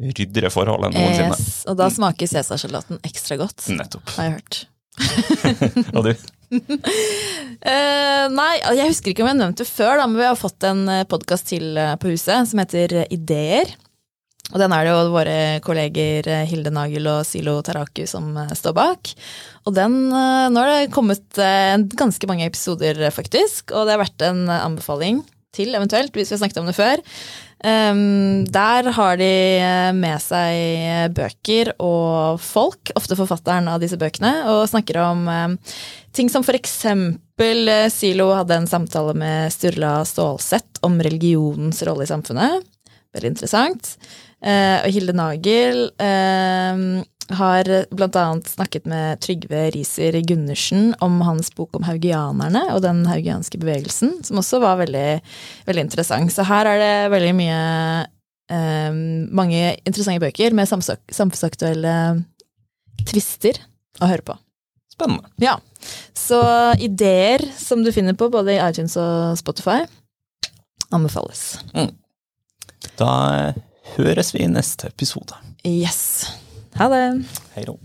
ryddigere 0.00 0.50
forhold 0.52 0.88
enn 0.88 0.96
noensinne. 0.96 1.36
Yes. 1.36 1.62
Og 1.70 1.76
da 1.80 1.90
smaker 1.92 2.30
cæsarsalaten 2.30 3.00
ekstra 3.06 3.38
godt, 3.40 3.66
Nettopp. 3.76 4.14
har 4.16 4.30
jeg 4.30 4.38
hørt. 4.38 4.62
Og 5.96 6.08
du? 6.08 6.14
uh, 6.50 8.26
nei, 8.40 8.54
jeg 8.80 8.88
husker 8.90 9.12
ikke 9.12 9.22
om 9.24 9.30
jeg 9.30 9.40
nevnte 9.42 9.62
det 9.64 9.70
før, 9.70 10.00
da, 10.00 10.08
men 10.08 10.18
vi 10.20 10.26
har 10.28 10.40
fått 10.40 10.66
en 10.68 10.82
podkast 11.10 11.48
til 11.52 11.76
eh, 11.78 11.94
på 12.00 12.10
huset 12.12 12.50
som 12.50 12.60
heter 12.62 13.02
Ideer. 13.12 13.70
Og 14.50 14.58
den 14.58 14.72
er 14.74 14.82
det 14.86 14.90
jo 14.92 15.12
våre 15.14 15.36
kolleger 15.62 16.26
eh, 16.26 16.46
Hilde 16.50 16.72
Nagel 16.74 17.06
og 17.06 17.20
Silo 17.28 17.58
Taraku 17.66 18.02
som 18.10 18.32
eh, 18.40 18.50
står 18.58 18.74
bak. 18.76 19.12
Og 19.68 19.76
den, 19.76 19.98
eh, 20.10 20.46
nå 20.50 20.64
har 20.64 20.72
det 20.72 20.94
kommet 20.94 21.38
eh, 21.38 21.76
ganske 22.00 22.30
mange 22.30 22.48
episoder, 22.48 22.98
eh, 23.06 23.14
faktisk, 23.14 23.70
og 23.70 23.86
det 23.86 23.94
har 23.94 24.02
vært 24.02 24.26
en 24.26 24.42
eh, 24.48 24.64
anbefaling 24.66 25.22
til, 25.54 25.72
eventuelt, 25.78 26.14
hvis 26.14 26.30
vi 26.32 26.36
har 26.36 26.42
snakket 26.42 26.60
om 26.62 26.70
det 26.70 26.76
før. 26.78 27.02
Um, 27.60 28.46
der 28.48 28.86
har 28.96 29.18
de 29.20 29.32
eh, 29.60 29.90
med 29.92 30.16
seg 30.24 31.12
bøker 31.12 31.74
og 31.76 32.40
folk, 32.40 32.92
ofte 32.96 33.18
forfatteren 33.18 33.68
av 33.68 33.82
disse 33.82 33.98
bøkene, 34.00 34.32
og 34.48 34.68
snakker 34.70 34.96
om 35.02 35.28
um, 35.28 35.58
ting 36.16 36.32
som 36.32 36.46
for 36.46 36.56
eksempel 36.56 37.68
eh, 37.68 37.90
Silo 37.92 38.30
hadde 38.32 38.62
en 38.62 38.70
samtale 38.70 39.12
med 39.12 39.52
Sturla 39.52 39.98
Stålsett 40.08 40.80
om 40.88 40.96
religionens 41.04 41.82
rolle 41.84 42.08
i 42.08 42.10
samfunnet. 42.10 42.64
Veldig 43.12 43.34
interessant. 43.34 43.92
Uh, 44.40 44.80
og 44.80 44.94
Hilde 44.96 45.12
Nagel 45.20 45.84
eh, 46.00 46.84
har 47.36 47.68
blant 47.94 48.16
annet 48.18 48.48
snakket 48.50 48.86
med 48.90 49.20
Trygve 49.22 49.66
Riiser 49.74 50.16
Gundersen 50.26 50.94
om 51.04 51.20
hans 51.26 51.52
bok 51.54 51.76
om 51.78 51.86
haugianerne 51.86 52.66
og 52.74 52.82
den 52.84 53.04
haugianske 53.08 53.60
bevegelsen, 53.60 54.18
som 54.26 54.40
også 54.40 54.60
var 54.62 54.80
veldig, 54.82 55.20
veldig 55.68 55.86
interessant. 55.86 56.32
Så 56.34 56.46
her 56.48 56.68
er 56.70 56.82
det 56.82 57.12
veldig 57.14 57.32
mye 57.38 57.60
eh, 58.50 59.00
mange 59.30 59.62
interessante 59.84 60.22
bøker 60.22 60.56
med 60.56 60.70
samfunnsaktuelle 60.70 61.94
tvister 63.08 63.62
å 64.00 64.10
høre 64.10 64.26
på. 64.26 64.36
Spennende. 64.92 65.30
Ja. 65.40 65.56
Så 66.16 66.40
ideer 66.82 67.44
som 67.56 67.84
du 67.84 67.92
finner 67.94 68.18
på 68.18 68.28
både 68.32 68.56
i 68.56 68.60
iTunes 68.60 68.98
og 69.00 69.38
Spotify, 69.40 69.84
anbefales. 70.90 71.60
Da 73.00 73.12
høres 73.96 74.34
vi 74.34 74.44
i 74.44 74.50
neste 74.50 74.90
episode. 74.90 75.38
Yes. 75.64 76.26
Ha 76.80 76.88
det. 76.88 77.22
Hei 77.54 77.64
då. 77.64 77.78